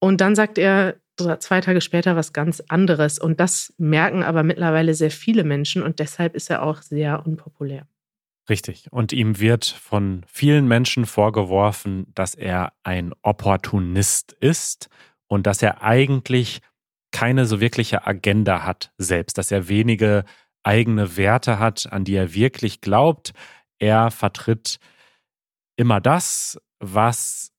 Und 0.00 0.20
dann 0.20 0.34
sagt 0.34 0.58
er 0.58 0.96
zwei 1.16 1.60
Tage 1.60 1.80
später 1.80 2.16
was 2.16 2.32
ganz 2.32 2.60
anderes. 2.68 3.18
Und 3.18 3.40
das 3.40 3.72
merken 3.78 4.22
aber 4.22 4.42
mittlerweile 4.42 4.94
sehr 4.94 5.10
viele 5.10 5.44
Menschen 5.44 5.82
und 5.82 5.98
deshalb 5.98 6.34
ist 6.34 6.50
er 6.50 6.62
auch 6.62 6.82
sehr 6.82 7.24
unpopulär. 7.26 7.86
Richtig. 8.48 8.88
Und 8.90 9.12
ihm 9.12 9.40
wird 9.40 9.64
von 9.64 10.22
vielen 10.26 10.68
Menschen 10.68 11.06
vorgeworfen, 11.06 12.06
dass 12.14 12.34
er 12.34 12.72
ein 12.82 13.14
Opportunist 13.22 14.32
ist 14.32 14.88
und 15.28 15.46
dass 15.46 15.62
er 15.62 15.82
eigentlich 15.82 16.60
keine 17.10 17.46
so 17.46 17.60
wirkliche 17.60 18.06
Agenda 18.06 18.64
hat 18.64 18.92
selbst, 18.98 19.38
dass 19.38 19.50
er 19.50 19.68
wenige 19.68 20.24
eigene 20.62 21.16
Werte 21.16 21.58
hat, 21.58 21.90
an 21.90 22.04
die 22.04 22.16
er 22.16 22.34
wirklich 22.34 22.80
glaubt. 22.80 23.32
Er 23.78 24.10
vertritt 24.10 24.78
immer 25.76 26.00
das, 26.00 26.60
was 26.80 27.53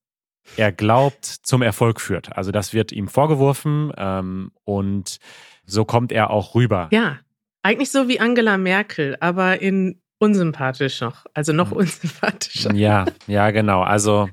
er 0.56 0.72
glaubt, 0.72 1.24
zum 1.24 1.62
Erfolg 1.62 2.00
führt. 2.00 2.36
Also 2.36 2.50
das 2.50 2.72
wird 2.72 2.92
ihm 2.92 3.08
vorgeworfen 3.08 3.92
ähm, 3.96 4.52
und 4.64 5.18
so 5.64 5.84
kommt 5.84 6.12
er 6.12 6.30
auch 6.30 6.54
rüber. 6.54 6.88
Ja, 6.92 7.18
eigentlich 7.62 7.90
so 7.90 8.08
wie 8.08 8.20
Angela 8.20 8.58
Merkel, 8.58 9.16
aber 9.20 9.60
in 9.60 10.00
unsympathisch 10.18 11.00
noch, 11.00 11.26
also 11.34 11.52
noch 11.52 11.70
hm. 11.70 11.78
unsympathischer. 11.78 12.72
Ja, 12.74 13.06
ja, 13.26 13.50
genau. 13.50 13.82
Also 13.82 14.28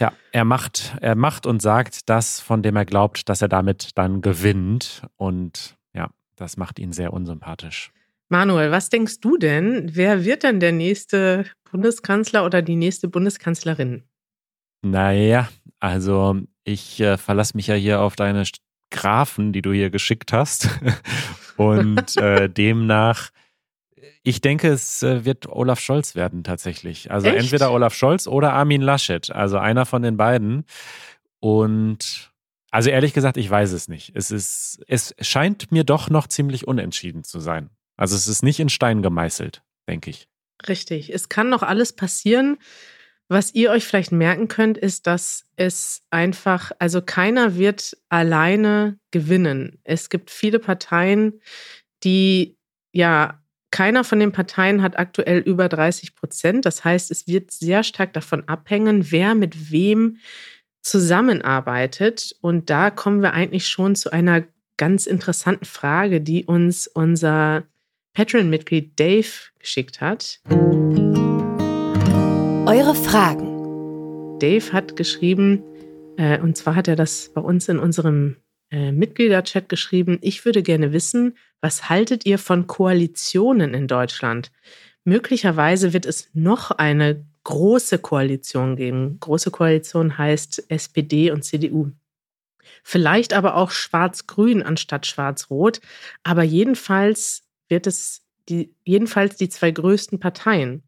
ja, 0.00 0.12
er 0.32 0.44
macht, 0.44 0.94
er 1.00 1.14
macht 1.14 1.46
und 1.46 1.62
sagt 1.62 2.08
das, 2.08 2.40
von 2.40 2.62
dem 2.62 2.76
er 2.76 2.84
glaubt, 2.84 3.28
dass 3.28 3.42
er 3.42 3.48
damit 3.48 3.90
dann 3.94 4.20
gewinnt. 4.20 5.02
Und 5.16 5.76
ja, 5.94 6.10
das 6.36 6.56
macht 6.56 6.78
ihn 6.78 6.92
sehr 6.92 7.12
unsympathisch. 7.12 7.92
Manuel, 8.28 8.70
was 8.70 8.88
denkst 8.88 9.20
du 9.20 9.36
denn? 9.36 9.90
Wer 9.92 10.24
wird 10.24 10.42
denn 10.42 10.58
der 10.58 10.72
nächste 10.72 11.46
Bundeskanzler 11.70 12.44
oder 12.44 12.62
die 12.62 12.76
nächste 12.76 13.08
Bundeskanzlerin? 13.08 14.04
Naja, 14.84 15.48
also 15.80 16.36
ich 16.62 17.00
äh, 17.00 17.16
verlasse 17.16 17.56
mich 17.56 17.68
ja 17.68 17.74
hier 17.74 18.00
auf 18.00 18.16
deine 18.16 18.44
Graphen, 18.90 19.52
die 19.52 19.62
du 19.62 19.72
hier 19.72 19.90
geschickt 19.90 20.32
hast. 20.32 20.68
Und 21.56 22.16
äh, 22.18 22.48
demnach, 22.50 23.30
ich 24.22 24.40
denke, 24.40 24.68
es 24.68 25.02
äh, 25.02 25.24
wird 25.24 25.46
Olaf 25.46 25.80
Scholz 25.80 26.14
werden 26.14 26.44
tatsächlich. 26.44 27.10
Also 27.10 27.28
Echt? 27.28 27.38
entweder 27.38 27.72
Olaf 27.72 27.94
Scholz 27.94 28.26
oder 28.26 28.52
Armin 28.52 28.82
Laschet. 28.82 29.30
Also 29.30 29.58
einer 29.58 29.86
von 29.86 30.02
den 30.02 30.16
beiden. 30.16 30.64
Und 31.40 32.30
also 32.70 32.90
ehrlich 32.90 33.14
gesagt, 33.14 33.36
ich 33.38 33.48
weiß 33.48 33.72
es 33.72 33.88
nicht. 33.88 34.12
Es 34.14 34.30
ist, 34.30 34.82
es 34.86 35.14
scheint 35.20 35.72
mir 35.72 35.84
doch 35.84 36.10
noch 36.10 36.26
ziemlich 36.26 36.66
unentschieden 36.68 37.24
zu 37.24 37.40
sein. 37.40 37.70
Also 37.96 38.16
es 38.16 38.26
ist 38.26 38.42
nicht 38.42 38.60
in 38.60 38.68
Stein 38.68 39.00
gemeißelt, 39.00 39.62
denke 39.88 40.10
ich. 40.10 40.28
Richtig. 40.68 41.12
Es 41.12 41.28
kann 41.28 41.48
noch 41.48 41.62
alles 41.62 41.94
passieren. 41.94 42.58
Was 43.28 43.54
ihr 43.54 43.70
euch 43.70 43.86
vielleicht 43.86 44.12
merken 44.12 44.48
könnt, 44.48 44.76
ist, 44.76 45.06
dass 45.06 45.46
es 45.56 46.02
einfach, 46.10 46.72
also 46.78 47.00
keiner 47.00 47.56
wird 47.56 47.96
alleine 48.08 48.98
gewinnen. 49.10 49.78
Es 49.84 50.10
gibt 50.10 50.30
viele 50.30 50.58
Parteien, 50.58 51.40
die, 52.02 52.56
ja, 52.92 53.40
keiner 53.70 54.04
von 54.04 54.20
den 54.20 54.30
Parteien 54.30 54.82
hat 54.82 54.98
aktuell 54.98 55.38
über 55.38 55.68
30 55.68 56.14
Prozent. 56.14 56.64
Das 56.64 56.84
heißt, 56.84 57.10
es 57.10 57.26
wird 57.26 57.50
sehr 57.50 57.82
stark 57.82 58.12
davon 58.12 58.46
abhängen, 58.46 59.10
wer 59.10 59.34
mit 59.34 59.72
wem 59.72 60.18
zusammenarbeitet. 60.80 62.36
Und 62.40 62.70
da 62.70 62.90
kommen 62.90 63.20
wir 63.20 63.32
eigentlich 63.32 63.66
schon 63.66 63.96
zu 63.96 64.12
einer 64.12 64.44
ganz 64.76 65.06
interessanten 65.06 65.64
Frage, 65.64 66.20
die 66.20 66.44
uns 66.44 66.86
unser 66.86 67.64
Patreon-Mitglied 68.12 68.98
Dave 69.00 69.28
geschickt 69.58 70.00
hat. 70.00 70.40
Eure 72.84 72.96
Fragen. 72.96 74.38
Dave 74.40 74.74
hat 74.74 74.94
geschrieben, 74.94 75.62
äh, 76.18 76.38
und 76.38 76.54
zwar 76.54 76.74
hat 76.74 76.86
er 76.86 76.96
das 76.96 77.30
bei 77.32 77.40
uns 77.40 77.66
in 77.70 77.78
unserem 77.78 78.36
äh, 78.70 78.92
Mitgliederchat 78.92 79.70
geschrieben, 79.70 80.18
ich 80.20 80.44
würde 80.44 80.62
gerne 80.62 80.92
wissen, 80.92 81.34
was 81.62 81.88
haltet 81.88 82.26
ihr 82.26 82.38
von 82.38 82.66
Koalitionen 82.66 83.72
in 83.72 83.88
Deutschland? 83.88 84.52
Möglicherweise 85.02 85.94
wird 85.94 86.04
es 86.04 86.28
noch 86.34 86.72
eine 86.72 87.24
große 87.44 88.00
Koalition 88.00 88.76
geben. 88.76 89.16
Große 89.18 89.50
Koalition 89.50 90.18
heißt 90.18 90.66
SPD 90.68 91.30
und 91.30 91.42
CDU. 91.42 91.90
Vielleicht 92.82 93.32
aber 93.32 93.56
auch 93.56 93.70
Schwarz-Grün 93.70 94.62
anstatt 94.62 95.06
Schwarz-Rot. 95.06 95.80
Aber 96.22 96.42
jedenfalls 96.42 97.44
wird 97.66 97.86
es 97.86 98.26
die, 98.50 98.74
jedenfalls 98.84 99.36
die 99.36 99.48
zwei 99.48 99.70
größten 99.70 100.20
Parteien. 100.20 100.82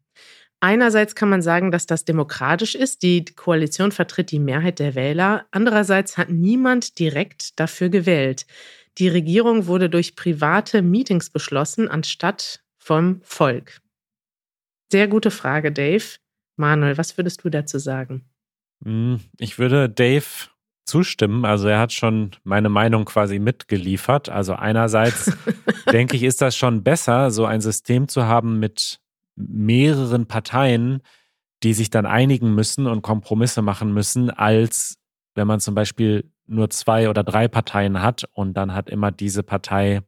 Einerseits 0.60 1.14
kann 1.14 1.28
man 1.28 1.42
sagen, 1.42 1.70
dass 1.70 1.86
das 1.86 2.04
demokratisch 2.04 2.74
ist. 2.74 3.02
Die 3.02 3.24
Koalition 3.24 3.92
vertritt 3.92 4.30
die 4.30 4.38
Mehrheit 4.38 4.78
der 4.78 4.94
Wähler. 4.94 5.46
Andererseits 5.50 6.16
hat 6.16 6.30
niemand 6.30 6.98
direkt 6.98 7.60
dafür 7.60 7.88
gewählt. 7.88 8.46
Die 8.98 9.08
Regierung 9.08 9.66
wurde 9.66 9.90
durch 9.90 10.16
private 10.16 10.80
Meetings 10.80 11.28
beschlossen, 11.30 11.88
anstatt 11.88 12.64
vom 12.78 13.20
Volk. 13.22 13.80
Sehr 14.90 15.08
gute 15.08 15.30
Frage, 15.30 15.72
Dave. 15.72 16.04
Manuel, 16.56 16.96
was 16.96 17.18
würdest 17.18 17.44
du 17.44 17.50
dazu 17.50 17.78
sagen? 17.78 18.24
Hm, 18.82 19.20
ich 19.38 19.58
würde 19.58 19.90
Dave 19.90 20.24
zustimmen. 20.86 21.44
Also 21.44 21.68
er 21.68 21.80
hat 21.80 21.92
schon 21.92 22.30
meine 22.44 22.68
Meinung 22.68 23.04
quasi 23.04 23.38
mitgeliefert. 23.38 24.28
Also 24.28 24.54
einerseits 24.54 25.30
denke 25.92 26.16
ich, 26.16 26.22
ist 26.22 26.40
das 26.40 26.56
schon 26.56 26.82
besser, 26.82 27.30
so 27.30 27.44
ein 27.44 27.60
System 27.60 28.08
zu 28.08 28.24
haben 28.24 28.58
mit 28.58 29.00
mehreren 29.36 30.26
Parteien, 30.26 31.02
die 31.62 31.74
sich 31.74 31.90
dann 31.90 32.06
einigen 32.06 32.54
müssen 32.54 32.86
und 32.86 33.02
Kompromisse 33.02 33.62
machen 33.62 33.92
müssen, 33.92 34.30
als 34.30 34.96
wenn 35.34 35.46
man 35.46 35.60
zum 35.60 35.74
Beispiel 35.74 36.30
nur 36.46 36.70
zwei 36.70 37.08
oder 37.08 37.22
drei 37.24 37.48
Parteien 37.48 38.02
hat 38.02 38.24
und 38.32 38.54
dann 38.54 38.74
hat 38.74 38.88
immer 38.88 39.10
diese 39.10 39.42
Partei 39.42 40.02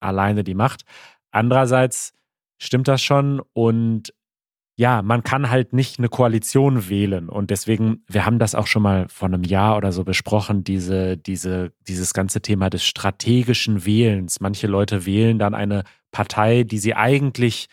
alleine 0.00 0.44
die 0.44 0.54
Macht. 0.54 0.82
Andererseits 1.30 2.12
stimmt 2.58 2.88
das 2.88 3.02
schon 3.02 3.40
und 3.52 4.12
ja, 4.78 5.00
man 5.00 5.22
kann 5.22 5.48
halt 5.48 5.72
nicht 5.72 5.98
eine 5.98 6.10
Koalition 6.10 6.90
wählen. 6.90 7.30
Und 7.30 7.48
deswegen, 7.48 8.04
wir 8.08 8.26
haben 8.26 8.38
das 8.38 8.54
auch 8.54 8.66
schon 8.66 8.82
mal 8.82 9.06
vor 9.08 9.26
einem 9.26 9.42
Jahr 9.42 9.78
oder 9.78 9.90
so 9.90 10.04
besprochen, 10.04 10.64
diese, 10.64 11.16
diese, 11.16 11.72
dieses 11.88 12.12
ganze 12.12 12.42
Thema 12.42 12.68
des 12.68 12.84
strategischen 12.84 13.86
Wählens. 13.86 14.40
Manche 14.40 14.66
Leute 14.66 15.06
wählen 15.06 15.38
dann 15.38 15.54
eine 15.54 15.84
Partei, 16.10 16.62
die 16.62 16.76
sie 16.76 16.94
eigentlich 16.94 17.68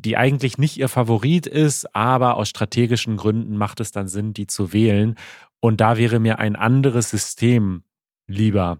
die 0.00 0.16
eigentlich 0.16 0.58
nicht 0.58 0.76
ihr 0.78 0.88
Favorit 0.88 1.46
ist, 1.46 1.94
aber 1.94 2.36
aus 2.36 2.48
strategischen 2.48 3.16
Gründen 3.16 3.56
macht 3.56 3.80
es 3.80 3.92
dann 3.92 4.08
Sinn, 4.08 4.32
die 4.32 4.46
zu 4.46 4.72
wählen. 4.72 5.16
Und 5.60 5.80
da 5.80 5.98
wäre 5.98 6.18
mir 6.18 6.38
ein 6.38 6.56
anderes 6.56 7.10
System 7.10 7.82
lieber, 8.26 8.78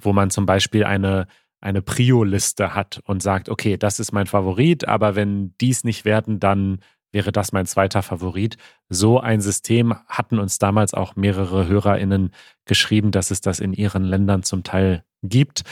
wo 0.00 0.12
man 0.12 0.30
zum 0.30 0.46
Beispiel 0.46 0.84
eine, 0.84 1.26
eine 1.60 1.82
Prio-Liste 1.82 2.74
hat 2.74 3.00
und 3.04 3.22
sagt, 3.22 3.48
okay, 3.48 3.76
das 3.76 4.00
ist 4.00 4.12
mein 4.12 4.26
Favorit, 4.26 4.88
aber 4.88 5.14
wenn 5.14 5.54
dies 5.60 5.84
nicht 5.84 6.04
werden, 6.04 6.40
dann 6.40 6.80
wäre 7.12 7.32
das 7.32 7.52
mein 7.52 7.66
zweiter 7.66 8.02
Favorit. 8.02 8.56
So 8.88 9.20
ein 9.20 9.40
System 9.40 9.94
hatten 10.06 10.38
uns 10.38 10.58
damals 10.58 10.94
auch 10.94 11.16
mehrere 11.16 11.66
HörerInnen 11.66 12.32
geschrieben, 12.64 13.10
dass 13.10 13.30
es 13.30 13.40
das 13.40 13.60
in 13.60 13.72
ihren 13.72 14.04
Ländern 14.04 14.42
zum 14.42 14.62
Teil 14.62 15.04
gibt. 15.22 15.62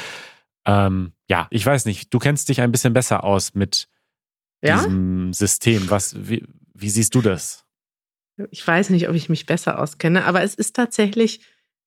Ähm, 0.66 1.12
ja, 1.28 1.46
ich 1.50 1.64
weiß 1.64 1.84
nicht, 1.84 2.12
du 2.12 2.18
kennst 2.18 2.48
dich 2.48 2.60
ein 2.60 2.72
bisschen 2.72 2.92
besser 2.92 3.24
aus 3.24 3.54
mit 3.54 3.88
ja? 4.62 4.76
diesem 4.76 5.32
System. 5.32 5.90
Was, 5.90 6.28
wie, 6.28 6.44
wie 6.74 6.90
siehst 6.90 7.14
du 7.14 7.20
das? 7.20 7.64
Ich 8.50 8.66
weiß 8.66 8.90
nicht, 8.90 9.08
ob 9.08 9.14
ich 9.14 9.28
mich 9.28 9.46
besser 9.46 9.80
auskenne, 9.80 10.24
aber 10.24 10.42
es 10.42 10.54
ist 10.54 10.76
tatsächlich, 10.76 11.40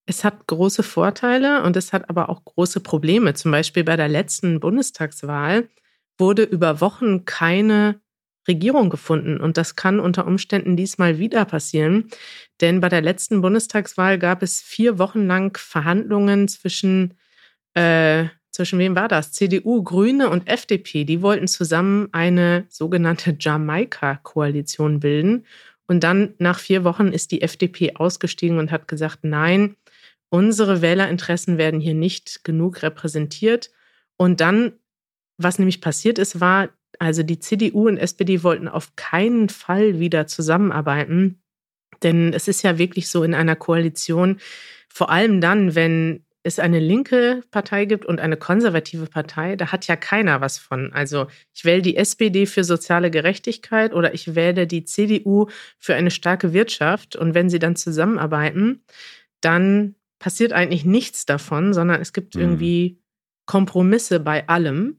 es 0.05 0.23
hat 0.23 0.47
große 0.47 0.83
Vorteile 0.83 1.63
und 1.63 1.77
es 1.77 1.93
hat 1.93 2.09
aber 2.09 2.29
auch 2.29 2.43
große 2.43 2.81
Probleme. 2.81 3.33
Zum 3.33 3.51
Beispiel 3.51 3.83
bei 3.83 3.95
der 3.95 4.09
letzten 4.09 4.59
Bundestagswahl 4.59 5.69
wurde 6.17 6.43
über 6.43 6.81
Wochen 6.81 7.25
keine 7.25 8.01
Regierung 8.47 8.89
gefunden. 8.89 9.39
Und 9.39 9.57
das 9.57 9.75
kann 9.75 9.99
unter 9.99 10.25
Umständen 10.25 10.75
diesmal 10.75 11.19
wieder 11.19 11.45
passieren. 11.45 12.09
Denn 12.59 12.81
bei 12.81 12.89
der 12.89 13.01
letzten 13.01 13.41
Bundestagswahl 13.41 14.17
gab 14.17 14.41
es 14.43 14.61
vier 14.61 14.97
Wochen 14.97 15.27
lang 15.27 15.57
Verhandlungen 15.57 16.47
zwischen 16.47 17.13
äh, 17.75 18.25
zwischen 18.51 18.79
wem 18.79 18.95
war 18.95 19.07
das? 19.07 19.31
CDU, 19.31 19.81
Grüne 19.81 20.29
und 20.29 20.47
FDP, 20.47 21.05
die 21.05 21.21
wollten 21.21 21.47
zusammen 21.47 22.09
eine 22.11 22.65
sogenannte 22.69 23.35
Jamaika-Koalition 23.39 24.99
bilden. 24.99 25.45
Und 25.87 26.03
dann 26.03 26.35
nach 26.37 26.59
vier 26.59 26.83
Wochen 26.83 27.07
ist 27.07 27.31
die 27.31 27.41
FDP 27.41 27.95
ausgestiegen 27.95 28.59
und 28.59 28.71
hat 28.71 28.87
gesagt, 28.87 29.19
nein, 29.23 29.75
unsere 30.29 30.81
Wählerinteressen 30.81 31.57
werden 31.57 31.79
hier 31.79 31.93
nicht 31.93 32.43
genug 32.43 32.81
repräsentiert. 32.83 33.71
Und 34.17 34.41
dann, 34.41 34.73
was 35.37 35.59
nämlich 35.59 35.81
passiert 35.81 36.19
ist, 36.19 36.39
war, 36.39 36.69
also 36.99 37.23
die 37.23 37.39
CDU 37.39 37.87
und 37.87 37.97
SPD 37.97 38.43
wollten 38.43 38.67
auf 38.67 38.95
keinen 38.95 39.49
Fall 39.49 39.99
wieder 39.99 40.27
zusammenarbeiten. 40.27 41.41
Denn 42.03 42.33
es 42.33 42.47
ist 42.47 42.63
ja 42.63 42.77
wirklich 42.77 43.09
so 43.09 43.23
in 43.23 43.33
einer 43.33 43.55
Koalition, 43.55 44.39
vor 44.87 45.09
allem 45.09 45.41
dann, 45.41 45.75
wenn 45.75 46.25
es 46.43 46.59
eine 46.59 46.79
linke 46.79 47.41
Partei 47.51 47.85
gibt 47.85 48.05
und 48.05 48.19
eine 48.19 48.35
konservative 48.35 49.05
Partei, 49.05 49.55
da 49.55 49.71
hat 49.71 49.87
ja 49.87 49.95
keiner 49.95 50.41
was 50.41 50.57
von. 50.57 50.91
Also 50.91 51.27
ich 51.53 51.65
wähle 51.65 51.81
die 51.81 51.97
SPD 51.97 52.45
für 52.47 52.63
soziale 52.63 53.11
Gerechtigkeit 53.11 53.93
oder 53.93 54.13
ich 54.13 54.33
wähle 54.35 54.65
die 54.65 54.83
CDU 54.83 55.47
für 55.77 55.93
eine 55.93 56.09
starke 56.09 56.51
Wirtschaft. 56.53 57.15
Und 57.15 57.35
wenn 57.35 57.49
sie 57.49 57.59
dann 57.59 57.75
zusammenarbeiten, 57.75 58.83
dann 59.41 59.95
passiert 60.17 60.53
eigentlich 60.53 60.83
nichts 60.83 61.25
davon, 61.25 61.73
sondern 61.73 62.01
es 62.01 62.11
gibt 62.13 62.35
mhm. 62.35 62.41
irgendwie 62.41 62.99
Kompromisse 63.45 64.19
bei 64.19 64.47
allem. 64.47 64.97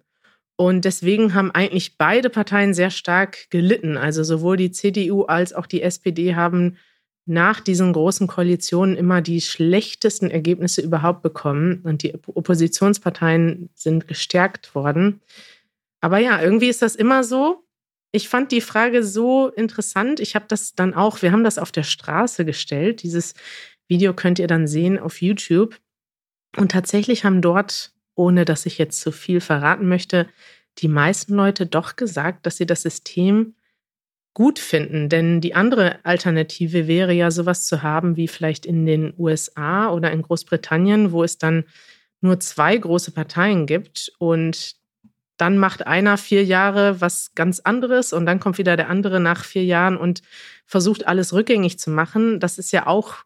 Und 0.57 0.85
deswegen 0.85 1.35
haben 1.35 1.51
eigentlich 1.51 1.99
beide 1.99 2.31
Parteien 2.31 2.73
sehr 2.73 2.91
stark 2.91 3.51
gelitten. 3.51 3.97
Also 3.97 4.23
sowohl 4.23 4.57
die 4.57 4.71
CDU 4.71 5.23
als 5.23 5.53
auch 5.53 5.67
die 5.67 5.83
SPD 5.83 6.37
haben 6.37 6.77
nach 7.25 7.61
diesen 7.61 7.93
großen 7.93 8.27
Koalitionen 8.27 8.97
immer 8.97 9.21
die 9.21 9.41
schlechtesten 9.41 10.31
Ergebnisse 10.31 10.81
überhaupt 10.81 11.23
bekommen 11.23 11.81
und 11.85 12.03
die 12.03 12.15
Oppositionsparteien 12.15 13.71
sind 13.75 14.09
gestärkt 14.09 14.75
worden. 14.75 15.21
Aber 16.01 16.19
ja, 16.19 16.43
irgendwie 16.43 16.69
ist 16.69 16.83
das 16.83 16.97
immer 16.97 17.23
so. 17.23 17.65
Ich 18.11 18.29
fand 18.29 18.51
die 18.51 18.61
Frage 18.61 19.05
so 19.05 19.49
interessant. 19.49 20.21
Ich 20.21 20.35
habe 20.35 20.47
das 20.49 20.75
dann 20.75 20.95
auch, 20.95 21.23
wir 21.23 21.33
haben 21.33 21.45
das 21.45 21.59
auf 21.59 21.73
der 21.73 21.85
Straße 21.85 22.45
gestellt. 22.45 23.03
Dieses 23.03 23.35
Video 23.89 24.13
könnt 24.13 24.39
ihr 24.39 24.49
dann 24.49 24.67
sehen 24.67 24.99
auf 24.99 25.23
YouTube. 25.23 25.79
Und 26.57 26.73
tatsächlich 26.73 27.25
haben 27.25 27.41
dort, 27.41 27.93
ohne 28.15 28.45
dass 28.45 28.67
ich 28.67 28.79
jetzt 28.79 29.01
zu 29.01 29.13
viel 29.13 29.41
verraten 29.41 29.89
möchte, 29.89 30.29
die 30.79 30.89
meisten 30.89 31.35
Leute 31.35 31.67
doch 31.67 31.97
gesagt, 31.97 32.47
dass 32.47 32.57
sie 32.57 32.67
das 32.67 32.83
System 32.83 33.55
gut 34.35 34.59
finden. 34.59 35.09
Denn 35.09 35.41
die 35.41 35.55
andere 35.55 36.05
Alternative 36.05 36.87
wäre 36.87 37.13
ja 37.13 37.31
sowas 37.31 37.67
zu 37.67 37.83
haben 37.83 38.17
wie 38.17 38.29
vielleicht 38.29 38.67
in 38.67 38.87
den 38.87 39.13
USA 39.19 39.91
oder 39.91 40.11
in 40.11 40.23
Großbritannien, 40.23 41.13
wo 41.13 41.23
es 41.23 41.39
dann 41.39 41.65
nur 42.21 42.41
zwei 42.41 42.77
große 42.77 43.11
Parteien 43.11 43.67
gibt 43.67 44.13
und 44.19 44.77
dann 45.37 45.59
macht 45.59 45.87
einer 45.87 46.19
vier 46.19 46.45
Jahre 46.45 47.01
was 47.01 47.35
ganz 47.35 47.59
anderes 47.61 48.13
und 48.13 48.27
dann 48.27 48.39
kommt 48.39 48.59
wieder 48.59 48.77
der 48.77 48.89
andere 48.89 49.19
nach 49.19 49.45
vier 49.45 49.65
Jahren 49.65 49.97
und 49.97 50.23
versucht 50.67 51.07
alles 51.07 51.33
rückgängig 51.33 51.79
zu 51.81 51.91
machen. 51.91 52.39
Das 52.39 52.59
ist 52.59 52.71
ja 52.73 52.87
auch 52.87 53.25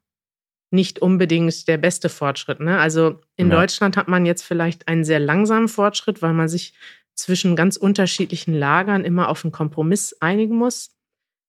nicht 0.71 1.01
unbedingt 1.01 1.69
der 1.69 1.77
beste 1.77 2.09
Fortschritt. 2.09 2.61
Ne? 2.61 2.79
Also 2.79 3.21
in 3.37 3.51
ja. 3.51 3.57
Deutschland 3.57 3.97
hat 3.97 4.09
man 4.09 4.25
jetzt 4.25 4.43
vielleicht 4.43 4.89
einen 4.89 5.05
sehr 5.05 5.21
langsamen 5.21 5.69
Fortschritt, 5.69 6.23
weil 6.23 6.33
man 6.33 6.49
sich 6.49 6.73
zwischen 7.15 7.55
ganz 7.55 7.77
unterschiedlichen 7.77 8.55
Lagern 8.55 9.05
immer 9.05 9.29
auf 9.29 9.45
einen 9.45 9.53
Kompromiss 9.53 10.17
einigen 10.21 10.57
muss. 10.57 10.96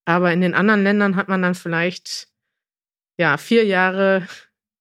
Aber 0.08 0.32
in 0.32 0.40
den 0.40 0.54
anderen 0.54 0.84
Ländern 0.84 1.18
hat 1.18 1.28
man 1.28 1.42
dann 1.42 1.54
vielleicht 1.54 2.30
ja 3.18 3.36
vier 3.36 3.66
Jahre, 3.66 4.26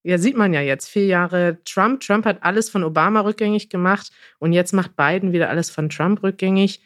ja 0.05 0.19
sieht 0.19 0.37
man 0.37 0.55
ja 0.55 0.61
jetzt, 0.61 0.89
vier 0.89 1.07
Jahre 1.07 1.59
Trump. 1.65 2.01
Trump 2.01 2.25
hat 2.27 2.45
alles 2.45 2.71
von 2.71 2.85
Obama 2.85 3.23
rückgängig 3.23 3.69
gemacht 3.69 4.13
und 4.39 4.53
jetzt 4.53 4.73
macht 4.73 4.95
Biden 4.95 5.33
wieder 5.33 5.51
alles 5.51 5.69
von 5.69 5.91
Trump 5.91 6.23
rückgängig. 6.23 6.81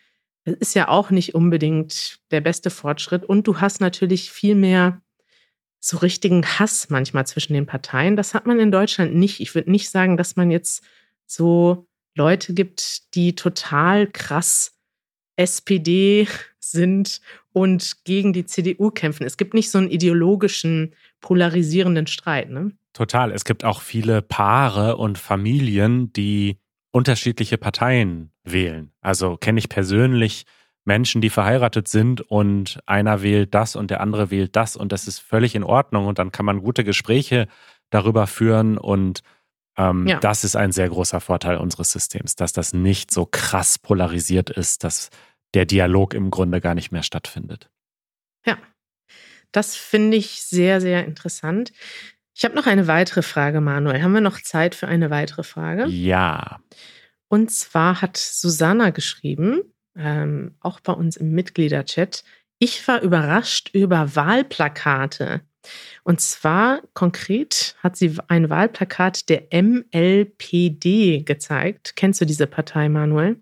Das 0.44 0.54
ist 0.54 0.74
ja 0.74 0.88
auch 0.88 1.10
nicht 1.10 1.34
unbedingt 1.34 2.20
der 2.30 2.40
beste 2.40 2.70
Fortschritt. 2.70 3.26
Und 3.26 3.46
du 3.46 3.60
hast 3.60 3.82
natürlich 3.82 4.32
viel 4.32 4.54
mehr 4.54 5.02
so 5.78 5.98
richtigen 5.98 6.42
Hass 6.46 6.88
manchmal 6.88 7.26
zwischen 7.26 7.52
den 7.52 7.66
Parteien. 7.66 8.16
Das 8.16 8.32
hat 8.32 8.46
man 8.46 8.58
in 8.58 8.72
Deutschland 8.72 9.14
nicht. 9.14 9.40
Ich 9.40 9.54
würde 9.54 9.70
nicht 9.70 9.90
sagen, 9.90 10.16
dass 10.16 10.36
man 10.36 10.50
jetzt 10.50 10.82
so 11.26 11.86
Leute 12.16 12.54
gibt, 12.54 13.14
die 13.14 13.34
total 13.34 14.06
krass 14.06 14.79
SPD 15.40 16.28
sind 16.58 17.20
und 17.52 18.04
gegen 18.04 18.32
die 18.32 18.44
CDU 18.44 18.90
kämpfen. 18.90 19.24
Es 19.24 19.38
gibt 19.38 19.54
nicht 19.54 19.70
so 19.70 19.78
einen 19.78 19.90
ideologischen, 19.90 20.94
polarisierenden 21.20 22.06
Streit. 22.06 22.50
Ne? 22.50 22.72
Total. 22.92 23.32
Es 23.32 23.44
gibt 23.44 23.64
auch 23.64 23.80
viele 23.80 24.20
Paare 24.20 24.96
und 24.96 25.16
Familien, 25.18 26.12
die 26.12 26.58
unterschiedliche 26.92 27.56
Parteien 27.56 28.32
wählen. 28.44 28.92
Also 29.00 29.36
kenne 29.36 29.58
ich 29.58 29.68
persönlich 29.68 30.44
Menschen, 30.84 31.20
die 31.20 31.30
verheiratet 31.30 31.88
sind 31.88 32.20
und 32.20 32.80
einer 32.86 33.22
wählt 33.22 33.54
das 33.54 33.76
und 33.76 33.90
der 33.90 34.00
andere 34.00 34.30
wählt 34.30 34.56
das 34.56 34.76
und 34.76 34.92
das 34.92 35.06
ist 35.08 35.20
völlig 35.20 35.54
in 35.54 35.64
Ordnung 35.64 36.06
und 36.06 36.18
dann 36.18 36.32
kann 36.32 36.46
man 36.46 36.62
gute 36.62 36.84
Gespräche 36.84 37.48
darüber 37.90 38.26
führen 38.26 38.76
und 38.76 39.22
ähm, 39.76 40.06
ja. 40.06 40.18
das 40.18 40.42
ist 40.42 40.56
ein 40.56 40.72
sehr 40.72 40.88
großer 40.88 41.20
Vorteil 41.20 41.58
unseres 41.58 41.92
Systems, 41.92 42.34
dass 42.34 42.52
das 42.52 42.72
nicht 42.72 43.10
so 43.10 43.26
krass 43.26 43.78
polarisiert 43.78 44.50
ist, 44.50 44.84
dass 44.84 45.10
der 45.54 45.66
Dialog 45.66 46.14
im 46.14 46.30
Grunde 46.30 46.60
gar 46.60 46.74
nicht 46.74 46.92
mehr 46.92 47.02
stattfindet. 47.02 47.70
Ja, 48.46 48.58
das 49.52 49.76
finde 49.76 50.16
ich 50.16 50.42
sehr, 50.42 50.80
sehr 50.80 51.04
interessant. 51.04 51.72
Ich 52.34 52.44
habe 52.44 52.54
noch 52.54 52.66
eine 52.66 52.86
weitere 52.86 53.22
Frage, 53.22 53.60
Manuel. 53.60 54.02
Haben 54.02 54.14
wir 54.14 54.20
noch 54.20 54.40
Zeit 54.40 54.74
für 54.74 54.88
eine 54.88 55.10
weitere 55.10 55.42
Frage? 55.42 55.86
Ja. 55.86 56.60
Und 57.28 57.50
zwar 57.50 58.00
hat 58.00 58.16
Susanna 58.16 58.90
geschrieben, 58.90 59.60
ähm, 59.96 60.56
auch 60.60 60.80
bei 60.80 60.92
uns 60.92 61.16
im 61.16 61.32
Mitgliederchat, 61.32 62.24
ich 62.58 62.86
war 62.86 63.02
überrascht 63.02 63.70
über 63.72 64.14
Wahlplakate. 64.16 65.42
Und 66.04 66.20
zwar 66.20 66.82
konkret 66.94 67.76
hat 67.82 67.96
sie 67.96 68.16
ein 68.28 68.50
Wahlplakat 68.50 69.28
der 69.28 69.48
MLPD 69.50 71.22
gezeigt. 71.22 71.94
Kennst 71.96 72.20
du 72.20 72.24
diese 72.24 72.46
Partei, 72.46 72.88
Manuel? 72.88 73.40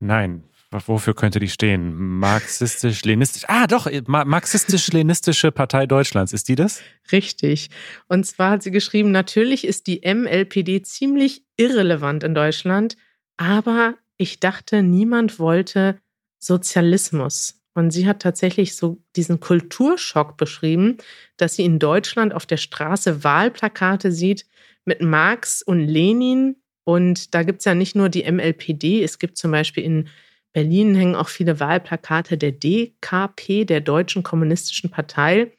Nein, 0.00 0.44
Wofür 0.72 1.14
könnte 1.14 1.40
die 1.40 1.48
stehen? 1.48 1.96
Marxistisch-Lenistisch. 2.18 3.42
Ah, 3.48 3.66
doch, 3.66 3.90
Marxistisch-Lenistische 4.06 5.50
Partei 5.50 5.86
Deutschlands. 5.86 6.32
Ist 6.32 6.48
die 6.48 6.54
das? 6.54 6.80
Richtig. 7.10 7.70
Und 8.06 8.24
zwar 8.24 8.52
hat 8.52 8.62
sie 8.62 8.70
geschrieben, 8.70 9.10
natürlich 9.10 9.66
ist 9.66 9.88
die 9.88 10.02
MLPD 10.04 10.82
ziemlich 10.82 11.44
irrelevant 11.56 12.22
in 12.22 12.36
Deutschland, 12.36 12.96
aber 13.36 13.96
ich 14.16 14.38
dachte, 14.38 14.82
niemand 14.82 15.40
wollte 15.40 15.98
Sozialismus. 16.38 17.60
Und 17.74 17.90
sie 17.90 18.06
hat 18.06 18.22
tatsächlich 18.22 18.76
so 18.76 19.02
diesen 19.16 19.40
Kulturschock 19.40 20.36
beschrieben, 20.36 20.98
dass 21.36 21.56
sie 21.56 21.64
in 21.64 21.78
Deutschland 21.78 22.32
auf 22.32 22.46
der 22.46 22.58
Straße 22.58 23.24
Wahlplakate 23.24 24.12
sieht 24.12 24.46
mit 24.84 25.02
Marx 25.02 25.62
und 25.62 25.80
Lenin. 25.80 26.56
Und 26.84 27.34
da 27.34 27.42
gibt 27.42 27.60
es 27.60 27.64
ja 27.64 27.74
nicht 27.74 27.96
nur 27.96 28.08
die 28.08 28.30
MLPD, 28.30 29.02
es 29.02 29.18
gibt 29.18 29.36
zum 29.36 29.50
Beispiel 29.50 29.84
in 29.84 30.08
Berlin 30.52 30.94
hängen 30.94 31.14
auch 31.14 31.28
viele 31.28 31.60
Wahlplakate 31.60 32.36
der 32.36 32.52
DKP, 32.52 33.64
der 33.64 33.80
Deutschen 33.80 34.22
Kommunistischen 34.22 34.90
Partei. 34.90 35.52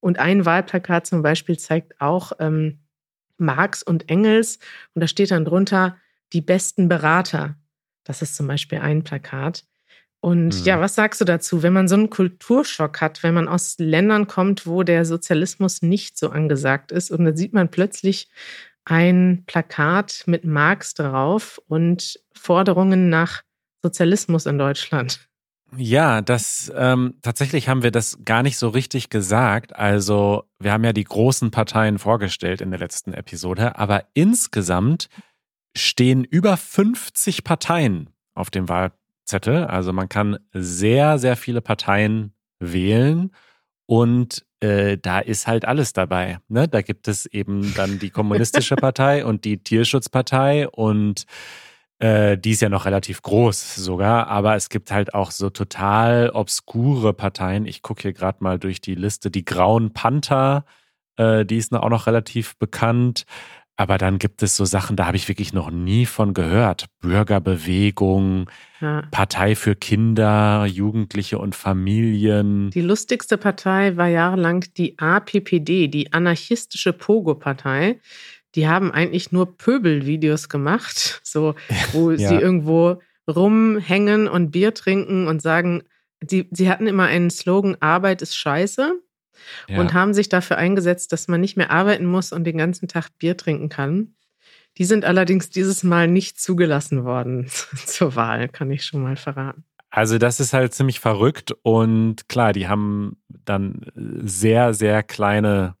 Und 0.00 0.18
ein 0.18 0.46
Wahlplakat 0.46 1.06
zum 1.06 1.22
Beispiel 1.22 1.58
zeigt 1.58 2.00
auch 2.00 2.32
ähm, 2.38 2.78
Marx 3.36 3.82
und 3.82 4.08
Engels. 4.08 4.58
Und 4.94 5.00
da 5.00 5.08
steht 5.08 5.30
dann 5.30 5.44
drunter 5.44 5.96
die 6.32 6.40
besten 6.40 6.88
Berater. 6.88 7.56
Das 8.04 8.22
ist 8.22 8.36
zum 8.36 8.46
Beispiel 8.46 8.78
ein 8.78 9.04
Plakat. 9.04 9.64
Und 10.20 10.60
mhm. 10.60 10.64
ja, 10.64 10.80
was 10.80 10.94
sagst 10.94 11.20
du 11.20 11.24
dazu, 11.24 11.62
wenn 11.62 11.72
man 11.72 11.88
so 11.88 11.94
einen 11.94 12.10
Kulturschock 12.10 13.00
hat, 13.00 13.22
wenn 13.22 13.34
man 13.34 13.48
aus 13.48 13.76
Ländern 13.78 14.26
kommt, 14.26 14.66
wo 14.66 14.82
der 14.82 15.04
Sozialismus 15.04 15.82
nicht 15.82 16.18
so 16.18 16.30
angesagt 16.30 16.90
ist 16.90 17.10
und 17.10 17.24
dann 17.24 17.36
sieht 17.36 17.52
man 17.52 17.70
plötzlich 17.70 18.28
ein 18.84 19.44
Plakat 19.46 20.24
mit 20.26 20.44
Marx 20.44 20.94
drauf 20.94 21.60
und 21.68 22.18
Forderungen 22.32 23.10
nach 23.10 23.42
Sozialismus 23.82 24.46
in 24.46 24.58
Deutschland. 24.58 25.28
Ja, 25.76 26.22
das 26.22 26.72
ähm, 26.74 27.14
tatsächlich 27.20 27.68
haben 27.68 27.82
wir 27.82 27.90
das 27.90 28.18
gar 28.24 28.42
nicht 28.42 28.56
so 28.56 28.68
richtig 28.68 29.10
gesagt. 29.10 29.76
Also 29.76 30.44
wir 30.58 30.72
haben 30.72 30.84
ja 30.84 30.94
die 30.94 31.04
großen 31.04 31.50
Parteien 31.50 31.98
vorgestellt 31.98 32.62
in 32.62 32.70
der 32.70 32.80
letzten 32.80 33.12
Episode, 33.12 33.78
aber 33.78 34.04
insgesamt 34.14 35.08
stehen 35.76 36.24
über 36.24 36.56
50 36.56 37.44
Parteien 37.44 38.08
auf 38.34 38.50
dem 38.50 38.68
Wahlzettel. 38.68 39.64
Also 39.64 39.92
man 39.92 40.08
kann 40.08 40.38
sehr, 40.52 41.18
sehr 41.18 41.36
viele 41.36 41.60
Parteien 41.60 42.32
wählen 42.58 43.30
und 43.84 44.46
äh, 44.60 44.96
da 44.96 45.20
ist 45.20 45.46
halt 45.46 45.66
alles 45.66 45.92
dabei. 45.92 46.38
Ne? 46.48 46.66
Da 46.66 46.80
gibt 46.80 47.08
es 47.08 47.26
eben 47.26 47.74
dann 47.74 47.98
die 47.98 48.10
Kommunistische 48.10 48.76
Partei 48.76 49.24
und 49.24 49.44
die 49.44 49.62
Tierschutzpartei 49.62 50.68
und 50.68 51.26
äh, 51.98 52.38
die 52.38 52.52
ist 52.52 52.62
ja 52.62 52.68
noch 52.68 52.86
relativ 52.86 53.22
groß 53.22 53.74
sogar, 53.74 54.28
aber 54.28 54.54
es 54.54 54.68
gibt 54.68 54.92
halt 54.92 55.14
auch 55.14 55.30
so 55.30 55.50
total 55.50 56.30
obskure 56.30 57.12
Parteien. 57.12 57.66
Ich 57.66 57.82
gucke 57.82 58.02
hier 58.02 58.12
gerade 58.12 58.38
mal 58.40 58.58
durch 58.58 58.80
die 58.80 58.94
Liste. 58.94 59.30
Die 59.30 59.44
Grauen 59.44 59.92
Panther, 59.92 60.64
äh, 61.16 61.44
die 61.44 61.56
ist 61.56 61.74
auch 61.74 61.90
noch 61.90 62.06
relativ 62.06 62.56
bekannt. 62.58 63.24
Aber 63.80 63.96
dann 63.96 64.18
gibt 64.18 64.42
es 64.42 64.56
so 64.56 64.64
Sachen, 64.64 64.96
da 64.96 65.06
habe 65.06 65.16
ich 65.16 65.28
wirklich 65.28 65.52
noch 65.52 65.70
nie 65.70 66.04
von 66.04 66.34
gehört. 66.34 66.86
Bürgerbewegung, 67.00 68.50
ja. 68.80 69.02
Partei 69.12 69.54
für 69.54 69.76
Kinder, 69.76 70.66
Jugendliche 70.66 71.38
und 71.38 71.54
Familien. 71.54 72.70
Die 72.70 72.80
lustigste 72.80 73.38
Partei 73.38 73.96
war 73.96 74.08
jahrelang 74.08 74.64
die 74.76 74.98
APPD, 74.98 75.86
die 75.86 76.12
anarchistische 76.12 76.92
Pogo-Partei 76.92 78.00
die 78.54 78.68
haben 78.68 78.90
eigentlich 78.90 79.32
nur 79.32 79.56
Pöbelvideos 79.56 80.48
gemacht, 80.48 81.20
so 81.24 81.54
wo 81.92 82.10
ja. 82.10 82.28
sie 82.28 82.36
irgendwo 82.36 83.00
rumhängen 83.28 84.28
und 84.28 84.50
Bier 84.50 84.74
trinken 84.74 85.26
und 85.26 85.42
sagen, 85.42 85.82
die, 86.22 86.48
sie 86.50 86.70
hatten 86.70 86.86
immer 86.86 87.04
einen 87.04 87.30
Slogan, 87.30 87.76
Arbeit 87.80 88.22
ist 88.22 88.36
scheiße 88.36 89.00
ja. 89.68 89.80
und 89.80 89.92
haben 89.92 90.14
sich 90.14 90.28
dafür 90.28 90.58
eingesetzt, 90.58 91.12
dass 91.12 91.28
man 91.28 91.40
nicht 91.40 91.56
mehr 91.56 91.70
arbeiten 91.70 92.06
muss 92.06 92.32
und 92.32 92.44
den 92.44 92.58
ganzen 92.58 92.88
Tag 92.88 93.10
Bier 93.18 93.36
trinken 93.36 93.68
kann. 93.68 94.14
Die 94.78 94.84
sind 94.84 95.04
allerdings 95.04 95.50
dieses 95.50 95.82
Mal 95.82 96.08
nicht 96.08 96.40
zugelassen 96.40 97.04
worden 97.04 97.48
zur 97.86 98.16
Wahl, 98.16 98.48
kann 98.48 98.70
ich 98.70 98.84
schon 98.84 99.02
mal 99.02 99.16
verraten. 99.16 99.64
Also 99.90 100.18
das 100.18 100.38
ist 100.38 100.52
halt 100.52 100.74
ziemlich 100.74 101.00
verrückt 101.00 101.54
und 101.62 102.28
klar, 102.28 102.52
die 102.52 102.68
haben 102.68 103.16
dann 103.26 103.86
sehr, 103.94 104.74
sehr 104.74 105.02
kleine 105.02 105.77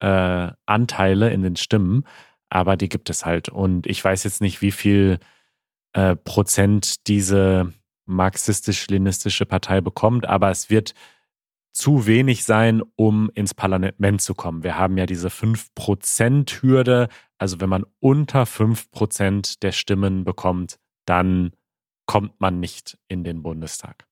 äh, 0.00 0.48
Anteile 0.66 1.30
in 1.30 1.42
den 1.42 1.56
Stimmen, 1.56 2.04
aber 2.48 2.76
die 2.76 2.88
gibt 2.88 3.10
es 3.10 3.24
halt. 3.24 3.48
Und 3.48 3.86
ich 3.86 4.04
weiß 4.04 4.24
jetzt 4.24 4.40
nicht, 4.40 4.60
wie 4.62 4.72
viel 4.72 5.18
äh, 5.92 6.16
Prozent 6.16 7.06
diese 7.06 7.72
marxistisch-leninistische 8.06 9.46
Partei 9.46 9.80
bekommt, 9.80 10.26
aber 10.26 10.50
es 10.50 10.68
wird 10.68 10.94
zu 11.72 12.06
wenig 12.06 12.44
sein, 12.44 12.82
um 12.96 13.30
ins 13.34 13.54
Parlament 13.54 14.20
zu 14.20 14.34
kommen. 14.34 14.64
Wir 14.64 14.76
haben 14.76 14.98
ja 14.98 15.06
diese 15.06 15.28
5%-Hürde. 15.28 17.08
Also 17.38 17.60
wenn 17.60 17.68
man 17.68 17.86
unter 18.00 18.42
5% 18.42 19.60
der 19.60 19.72
Stimmen 19.72 20.24
bekommt, 20.24 20.78
dann 21.04 21.52
kommt 22.06 22.40
man 22.40 22.58
nicht 22.58 22.98
in 23.06 23.22
den 23.22 23.42
Bundestag. 23.42 24.09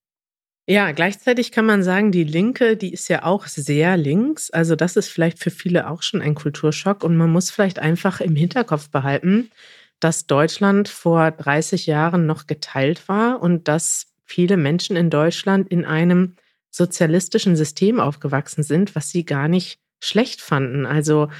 Ja, 0.70 0.92
gleichzeitig 0.92 1.50
kann 1.50 1.64
man 1.64 1.82
sagen, 1.82 2.12
die 2.12 2.24
Linke, 2.24 2.76
die 2.76 2.92
ist 2.92 3.08
ja 3.08 3.24
auch 3.24 3.46
sehr 3.46 3.96
links. 3.96 4.50
Also 4.50 4.76
das 4.76 4.96
ist 4.96 5.08
vielleicht 5.08 5.38
für 5.38 5.50
viele 5.50 5.88
auch 5.88 6.02
schon 6.02 6.20
ein 6.20 6.34
Kulturschock. 6.34 7.02
Und 7.04 7.16
man 7.16 7.32
muss 7.32 7.50
vielleicht 7.50 7.78
einfach 7.78 8.20
im 8.20 8.36
Hinterkopf 8.36 8.90
behalten, 8.90 9.50
dass 9.98 10.26
Deutschland 10.26 10.88
vor 10.90 11.30
30 11.30 11.86
Jahren 11.86 12.26
noch 12.26 12.46
geteilt 12.46 13.08
war 13.08 13.40
und 13.40 13.66
dass 13.66 14.08
viele 14.26 14.58
Menschen 14.58 14.94
in 14.94 15.08
Deutschland 15.08 15.68
in 15.70 15.86
einem 15.86 16.36
sozialistischen 16.70 17.56
System 17.56 17.98
aufgewachsen 17.98 18.62
sind, 18.62 18.94
was 18.94 19.08
sie 19.08 19.24
gar 19.24 19.48
nicht 19.48 19.80
schlecht 20.00 20.42
fanden. 20.42 20.84
Also 20.84 21.30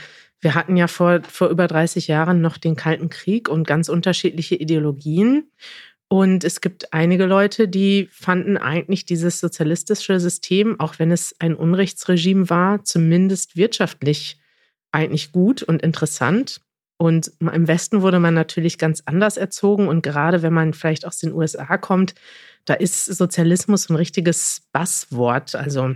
wir 0.41 0.55
hatten 0.55 0.75
ja 0.79 0.87
vor, 0.87 1.21
vor 1.23 1.49
über 1.49 1.67
30 1.67 2.09
Jahren 2.09 2.41
noch 2.41 2.57
den 2.57 2.77
Kalten 2.77 3.11
Krieg 3.11 3.51
und 3.51 3.67
ganz 3.67 3.91
unterschiedliche 3.91 4.55
Ideologien. 4.55 5.51
Und 6.09 6.43
es 6.43 6.63
gibt 6.63 6.95
einige 6.95 7.27
Leute, 7.27 7.69
die 7.69 8.09
fanden 8.11 8.57
eigentlich 8.57 9.05
dieses 9.05 9.41
sozialistische 9.41 10.19
System, 10.21 10.81
auch 10.81 10.99
wenn 10.99 11.11
es 11.11 11.35
ein 11.39 11.55
Unrechtsregime 11.55 12.49
war, 12.49 12.83
zumindest 12.85 13.57
wirtschaftlich 13.57 14.41
eigentlich 14.91 15.33
gut 15.33 15.63
und 15.63 15.83
interessant. 15.83 16.63
Und 16.97 17.33
im 17.41 17.69
Westen 17.69 18.03
wurde 18.03 18.21
man 18.21 18.35
natürlich 18.35 18.79
ganz 18.79 19.03
anders 19.05 19.37
erzogen. 19.37 19.87
Und 19.87 20.03
gerade 20.03 20.43
wenn 20.43 20.53
man 20.53 20.73
vielleicht 20.73 21.07
aus 21.07 21.19
den 21.19 21.33
USA 21.33 21.77
kommt, 21.77 22.15
da 22.65 22.75
ist 22.75 23.05
Sozialismus 23.05 23.89
ein 23.89 23.97
richtiges 23.97 24.63
Basswort. 24.73 25.55
Also 25.55 25.95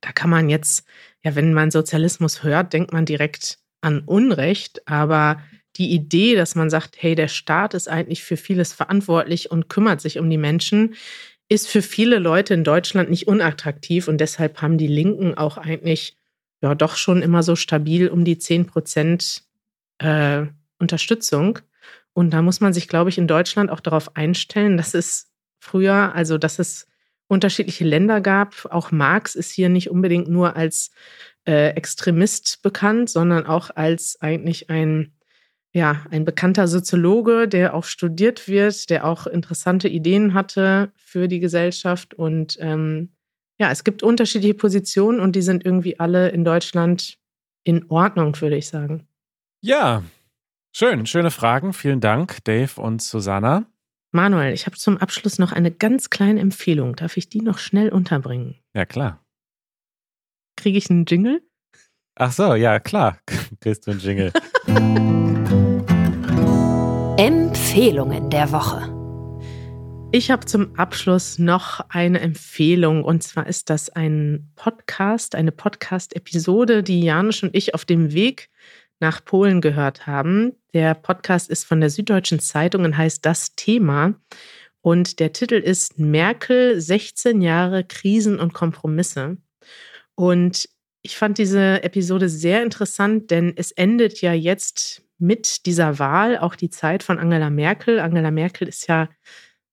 da 0.00 0.12
kann 0.12 0.30
man 0.30 0.48
jetzt, 0.48 0.86
ja, 1.24 1.34
wenn 1.34 1.52
man 1.52 1.70
Sozialismus 1.70 2.42
hört, 2.42 2.72
denkt 2.72 2.92
man 2.92 3.04
direkt 3.04 3.58
an 3.80 4.00
Unrecht. 4.00 4.88
Aber 4.88 5.40
die 5.76 5.90
Idee, 5.92 6.36
dass 6.36 6.54
man 6.54 6.70
sagt, 6.70 6.96
hey, 6.98 7.14
der 7.14 7.28
Staat 7.28 7.74
ist 7.74 7.88
eigentlich 7.88 8.22
für 8.22 8.36
vieles 8.36 8.72
verantwortlich 8.72 9.50
und 9.50 9.68
kümmert 9.68 10.00
sich 10.00 10.18
um 10.18 10.30
die 10.30 10.38
Menschen, 10.38 10.94
ist 11.48 11.68
für 11.68 11.82
viele 11.82 12.18
Leute 12.18 12.54
in 12.54 12.64
Deutschland 12.64 13.10
nicht 13.10 13.26
unattraktiv 13.26 14.08
und 14.08 14.18
deshalb 14.18 14.62
haben 14.62 14.78
die 14.78 14.86
Linken 14.86 15.34
auch 15.34 15.58
eigentlich 15.58 16.16
ja 16.62 16.74
doch 16.74 16.96
schon 16.96 17.22
immer 17.22 17.42
so 17.42 17.56
stabil 17.56 18.08
um 18.08 18.24
die 18.24 18.38
10 18.38 18.66
Prozent 18.66 19.42
äh, 19.98 20.46
Unterstützung. 20.78 21.58
Und 22.14 22.30
da 22.30 22.42
muss 22.42 22.60
man 22.60 22.72
sich, 22.72 22.88
glaube 22.88 23.10
ich, 23.10 23.18
in 23.18 23.26
Deutschland 23.26 23.70
auch 23.70 23.80
darauf 23.80 24.16
einstellen, 24.16 24.76
dass 24.76 24.94
es 24.94 25.30
früher, 25.58 26.14
also 26.14 26.38
dass 26.38 26.58
es 26.58 26.86
unterschiedliche 27.26 27.84
Länder 27.84 28.20
gab. 28.20 28.66
Auch 28.70 28.92
Marx 28.92 29.34
ist 29.34 29.50
hier 29.50 29.68
nicht 29.68 29.90
unbedingt 29.90 30.28
nur 30.28 30.56
als 30.56 30.90
äh, 31.46 31.70
Extremist 31.70 32.62
bekannt, 32.62 33.10
sondern 33.10 33.46
auch 33.46 33.70
als 33.74 34.20
eigentlich 34.20 34.70
ein 34.70 35.13
ja, 35.74 36.06
ein 36.10 36.24
bekannter 36.24 36.68
Soziologe, 36.68 37.48
der 37.48 37.74
auch 37.74 37.84
studiert 37.84 38.46
wird, 38.46 38.88
der 38.90 39.04
auch 39.04 39.26
interessante 39.26 39.88
Ideen 39.88 40.32
hatte 40.32 40.92
für 40.94 41.26
die 41.26 41.40
Gesellschaft. 41.40 42.14
Und 42.14 42.56
ähm, 42.60 43.10
ja, 43.58 43.72
es 43.72 43.82
gibt 43.82 44.04
unterschiedliche 44.04 44.54
Positionen 44.54 45.18
und 45.18 45.34
die 45.34 45.42
sind 45.42 45.66
irgendwie 45.66 45.98
alle 45.98 46.28
in 46.28 46.44
Deutschland 46.44 47.18
in 47.64 47.90
Ordnung, 47.90 48.40
würde 48.40 48.56
ich 48.56 48.68
sagen. 48.68 49.08
Ja, 49.62 50.04
schön, 50.72 51.06
schöne 51.06 51.32
Fragen. 51.32 51.72
Vielen 51.72 52.00
Dank, 52.00 52.44
Dave 52.44 52.80
und 52.80 53.02
Susanna. 53.02 53.66
Manuel, 54.12 54.54
ich 54.54 54.66
habe 54.66 54.76
zum 54.76 54.98
Abschluss 54.98 55.40
noch 55.40 55.50
eine 55.50 55.72
ganz 55.72 56.08
kleine 56.08 56.38
Empfehlung. 56.38 56.94
Darf 56.94 57.16
ich 57.16 57.28
die 57.28 57.40
noch 57.40 57.58
schnell 57.58 57.88
unterbringen? 57.88 58.60
Ja, 58.74 58.86
klar. 58.86 59.24
Kriege 60.56 60.78
ich 60.78 60.88
einen 60.88 61.04
Jingle? 61.04 61.42
Ach 62.14 62.30
so, 62.30 62.54
ja, 62.54 62.78
klar. 62.78 63.18
Kriegst 63.60 63.88
du 63.88 63.90
einen 63.90 64.00
Jingle. 64.00 64.32
Empfehlungen 67.74 68.30
der 68.30 68.52
Woche. 68.52 68.88
Ich 70.12 70.30
habe 70.30 70.46
zum 70.46 70.78
Abschluss 70.78 71.40
noch 71.40 71.80
eine 71.88 72.20
Empfehlung 72.20 73.02
und 73.02 73.24
zwar 73.24 73.48
ist 73.48 73.68
das 73.68 73.90
ein 73.90 74.48
Podcast, 74.54 75.34
eine 75.34 75.50
Podcast-Episode, 75.50 76.84
die 76.84 77.02
Janusz 77.02 77.42
und 77.42 77.52
ich 77.52 77.74
auf 77.74 77.84
dem 77.84 78.12
Weg 78.12 78.48
nach 79.00 79.24
Polen 79.24 79.60
gehört 79.60 80.06
haben. 80.06 80.52
Der 80.72 80.94
Podcast 80.94 81.50
ist 81.50 81.64
von 81.64 81.80
der 81.80 81.90
Süddeutschen 81.90 82.38
Zeitung 82.38 82.84
und 82.84 82.96
heißt 82.96 83.26
Das 83.26 83.56
Thema 83.56 84.14
und 84.80 85.18
der 85.18 85.32
Titel 85.32 85.56
ist 85.56 85.98
Merkel 85.98 86.80
16 86.80 87.42
Jahre 87.42 87.82
Krisen 87.82 88.38
und 88.38 88.54
Kompromisse. 88.54 89.38
Und 90.14 90.68
ich 91.02 91.16
fand 91.16 91.38
diese 91.38 91.82
Episode 91.82 92.28
sehr 92.28 92.62
interessant, 92.62 93.32
denn 93.32 93.52
es 93.56 93.72
endet 93.72 94.20
ja 94.20 94.32
jetzt 94.32 95.03
mit 95.18 95.66
dieser 95.66 95.98
Wahl 95.98 96.38
auch 96.38 96.54
die 96.54 96.70
Zeit 96.70 97.02
von 97.02 97.18
Angela 97.18 97.50
Merkel. 97.50 98.00
Angela 98.00 98.30
Merkel 98.30 98.68
ist 98.68 98.88
ja 98.88 99.08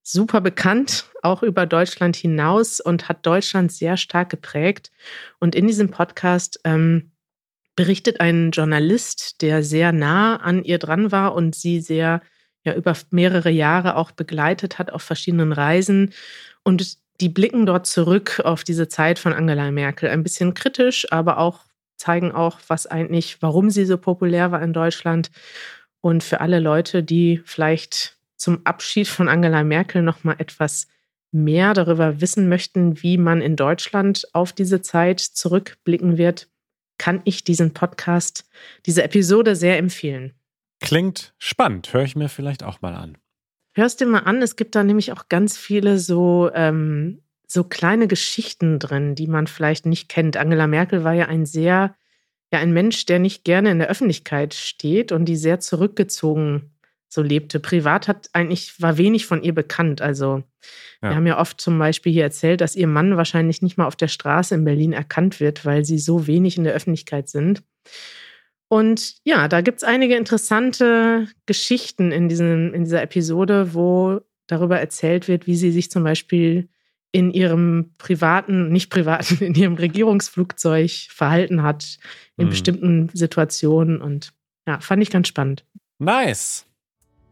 super 0.03 0.41
bekannt, 0.41 1.05
auch 1.21 1.43
über 1.43 1.65
Deutschland 1.65 2.15
hinaus 2.15 2.79
und 2.79 3.09
hat 3.09 3.25
Deutschland 3.25 3.71
sehr 3.71 3.97
stark 3.97 4.29
geprägt. 4.29 4.91
Und 5.39 5.55
in 5.55 5.67
diesem 5.67 5.91
Podcast 5.91 6.59
ähm, 6.63 7.11
berichtet 7.75 8.19
ein 8.19 8.51
Journalist, 8.51 9.41
der 9.41 9.63
sehr 9.63 9.91
nah 9.91 10.37
an 10.37 10.63
ihr 10.63 10.79
dran 10.79 11.11
war 11.11 11.33
und 11.33 11.55
sie 11.55 11.81
sehr 11.81 12.21
ja 12.63 12.75
über 12.75 12.95
mehrere 13.09 13.49
Jahre 13.49 13.95
auch 13.95 14.11
begleitet 14.11 14.77
hat 14.77 14.91
auf 14.91 15.01
verschiedenen 15.01 15.51
Reisen. 15.51 16.13
Und 16.63 16.97
die 17.19 17.29
blicken 17.29 17.65
dort 17.65 17.87
zurück 17.87 18.41
auf 18.43 18.63
diese 18.63 18.87
Zeit 18.87 19.19
von 19.19 19.33
Angela 19.33 19.71
Merkel. 19.71 20.09
Ein 20.09 20.23
bisschen 20.23 20.53
kritisch, 20.53 21.11
aber 21.11 21.37
auch 21.37 21.65
zeigen 22.01 22.31
auch, 22.31 22.59
was 22.67 22.87
eigentlich, 22.87 23.41
warum 23.41 23.69
sie 23.69 23.85
so 23.85 23.97
populär 23.97 24.51
war 24.51 24.61
in 24.61 24.73
Deutschland. 24.73 25.29
Und 26.01 26.23
für 26.23 26.41
alle 26.41 26.59
Leute, 26.59 27.03
die 27.03 27.41
vielleicht 27.45 28.17
zum 28.35 28.65
Abschied 28.65 29.07
von 29.07 29.29
Angela 29.29 29.63
Merkel 29.63 30.01
noch 30.01 30.23
mal 30.23 30.35
etwas 30.39 30.87
mehr 31.31 31.73
darüber 31.73 32.19
wissen 32.19 32.49
möchten, 32.49 33.01
wie 33.03 33.17
man 33.17 33.41
in 33.41 33.55
Deutschland 33.55 34.27
auf 34.33 34.51
diese 34.51 34.81
Zeit 34.81 35.19
zurückblicken 35.19 36.17
wird, 36.17 36.49
kann 36.97 37.21
ich 37.23 37.43
diesen 37.43 37.73
Podcast, 37.73 38.49
diese 38.85 39.03
Episode 39.03 39.55
sehr 39.55 39.77
empfehlen. 39.77 40.33
Klingt 40.81 41.33
spannend, 41.37 41.93
höre 41.93 42.03
ich 42.03 42.15
mir 42.15 42.29
vielleicht 42.29 42.63
auch 42.63 42.81
mal 42.81 42.95
an. 42.95 43.17
Hörst 43.73 44.01
dir 44.01 44.07
mal 44.07 44.19
an, 44.19 44.41
es 44.41 44.55
gibt 44.55 44.75
da 44.75 44.83
nämlich 44.83 45.11
auch 45.11 45.29
ganz 45.29 45.55
viele 45.55 45.99
so 45.99 46.49
ähm, 46.53 47.21
so 47.51 47.65
kleine 47.65 48.07
Geschichten 48.07 48.79
drin, 48.79 49.13
die 49.13 49.27
man 49.27 49.45
vielleicht 49.45 49.85
nicht 49.85 50.07
kennt. 50.07 50.37
Angela 50.37 50.67
Merkel 50.67 51.03
war 51.03 51.13
ja 51.13 51.25
ein 51.25 51.45
sehr, 51.45 51.95
ja, 52.53 52.59
ein 52.59 52.71
Mensch, 52.71 53.05
der 53.05 53.19
nicht 53.19 53.43
gerne 53.43 53.71
in 53.71 53.79
der 53.79 53.89
Öffentlichkeit 53.89 54.53
steht 54.53 55.11
und 55.11 55.25
die 55.25 55.35
sehr 55.35 55.59
zurückgezogen 55.59 56.71
so 57.09 57.21
lebte. 57.21 57.59
Privat 57.59 58.07
hat 58.07 58.29
eigentlich, 58.31 58.81
war 58.81 58.97
wenig 58.97 59.25
von 59.25 59.43
ihr 59.43 59.53
bekannt. 59.53 60.01
Also, 60.01 60.43
ja. 61.01 61.09
wir 61.09 61.15
haben 61.15 61.27
ja 61.27 61.39
oft 61.39 61.59
zum 61.59 61.77
Beispiel 61.77 62.13
hier 62.13 62.23
erzählt, 62.23 62.61
dass 62.61 62.77
ihr 62.77 62.87
Mann 62.87 63.17
wahrscheinlich 63.17 63.61
nicht 63.61 63.77
mal 63.77 63.85
auf 63.87 63.97
der 63.97 64.07
Straße 64.07 64.55
in 64.55 64.63
Berlin 64.63 64.93
erkannt 64.93 65.41
wird, 65.41 65.65
weil 65.65 65.83
sie 65.83 65.99
so 65.99 66.27
wenig 66.27 66.57
in 66.57 66.63
der 66.63 66.73
Öffentlichkeit 66.73 67.27
sind. 67.27 67.63
Und 68.69 69.15
ja, 69.25 69.49
da 69.49 69.59
gibt 69.59 69.79
es 69.79 69.83
einige 69.83 70.15
interessante 70.15 71.27
Geschichten 71.45 72.13
in, 72.13 72.29
diesen, 72.29 72.73
in 72.73 72.85
dieser 72.85 73.01
Episode, 73.01 73.73
wo 73.73 74.21
darüber 74.47 74.79
erzählt 74.79 75.27
wird, 75.27 75.47
wie 75.47 75.57
sie 75.57 75.71
sich 75.71 75.91
zum 75.91 76.05
Beispiel 76.05 76.69
in 77.11 77.31
ihrem 77.31 77.91
privaten, 77.97 78.69
nicht 78.69 78.89
privaten, 78.89 79.37
in 79.43 79.55
ihrem 79.55 79.75
Regierungsflugzeug 79.75 80.91
verhalten 81.09 81.63
hat 81.63 81.97
in 82.37 82.45
mhm. 82.45 82.49
bestimmten 82.49 83.09
Situationen. 83.13 84.01
Und 84.01 84.33
ja, 84.67 84.79
fand 84.79 85.03
ich 85.03 85.09
ganz 85.09 85.27
spannend. 85.27 85.65
Nice. 85.99 86.65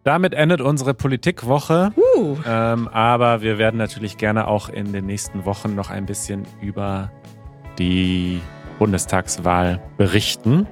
Damit 0.04 0.34
endet 0.34 0.62
unsere 0.62 0.94
Politikwoche. 0.94 1.92
Uh. 1.96 2.38
Ähm, 2.46 2.88
aber 2.88 3.42
wir 3.42 3.58
werden 3.58 3.78
natürlich 3.78 4.18
gerne 4.18 4.48
auch 4.48 4.70
in 4.70 4.94
den 4.94 5.06
nächsten 5.06 5.46
Wochen 5.46 5.76
noch 5.76 5.90
ein 5.90 6.06
bisschen 6.06 6.46
über 6.62 7.12
die 7.78 8.42
Bundestagswahl 8.80 9.82
berichten. 9.98 10.68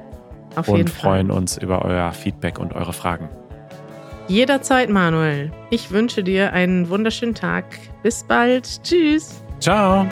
Auf 0.56 0.70
und 0.70 0.90
freuen 0.90 1.28
Fall. 1.28 1.38
uns 1.38 1.58
über 1.58 1.84
euer 1.84 2.12
Feedback 2.14 2.58
und 2.58 2.74
eure 2.74 2.94
Fragen. 2.94 3.30
Jederzeit, 4.28 4.90
Manuel. 4.90 5.52
Ich 5.70 5.92
wünsche 5.92 6.24
dir 6.24 6.52
einen 6.52 6.90
wunderschönen 6.90 7.34
Tag. 7.34 7.66
Bis 8.04 8.24
bald. 8.24 8.84
Tschüss. 8.84 9.42
Ciao. 9.60 10.06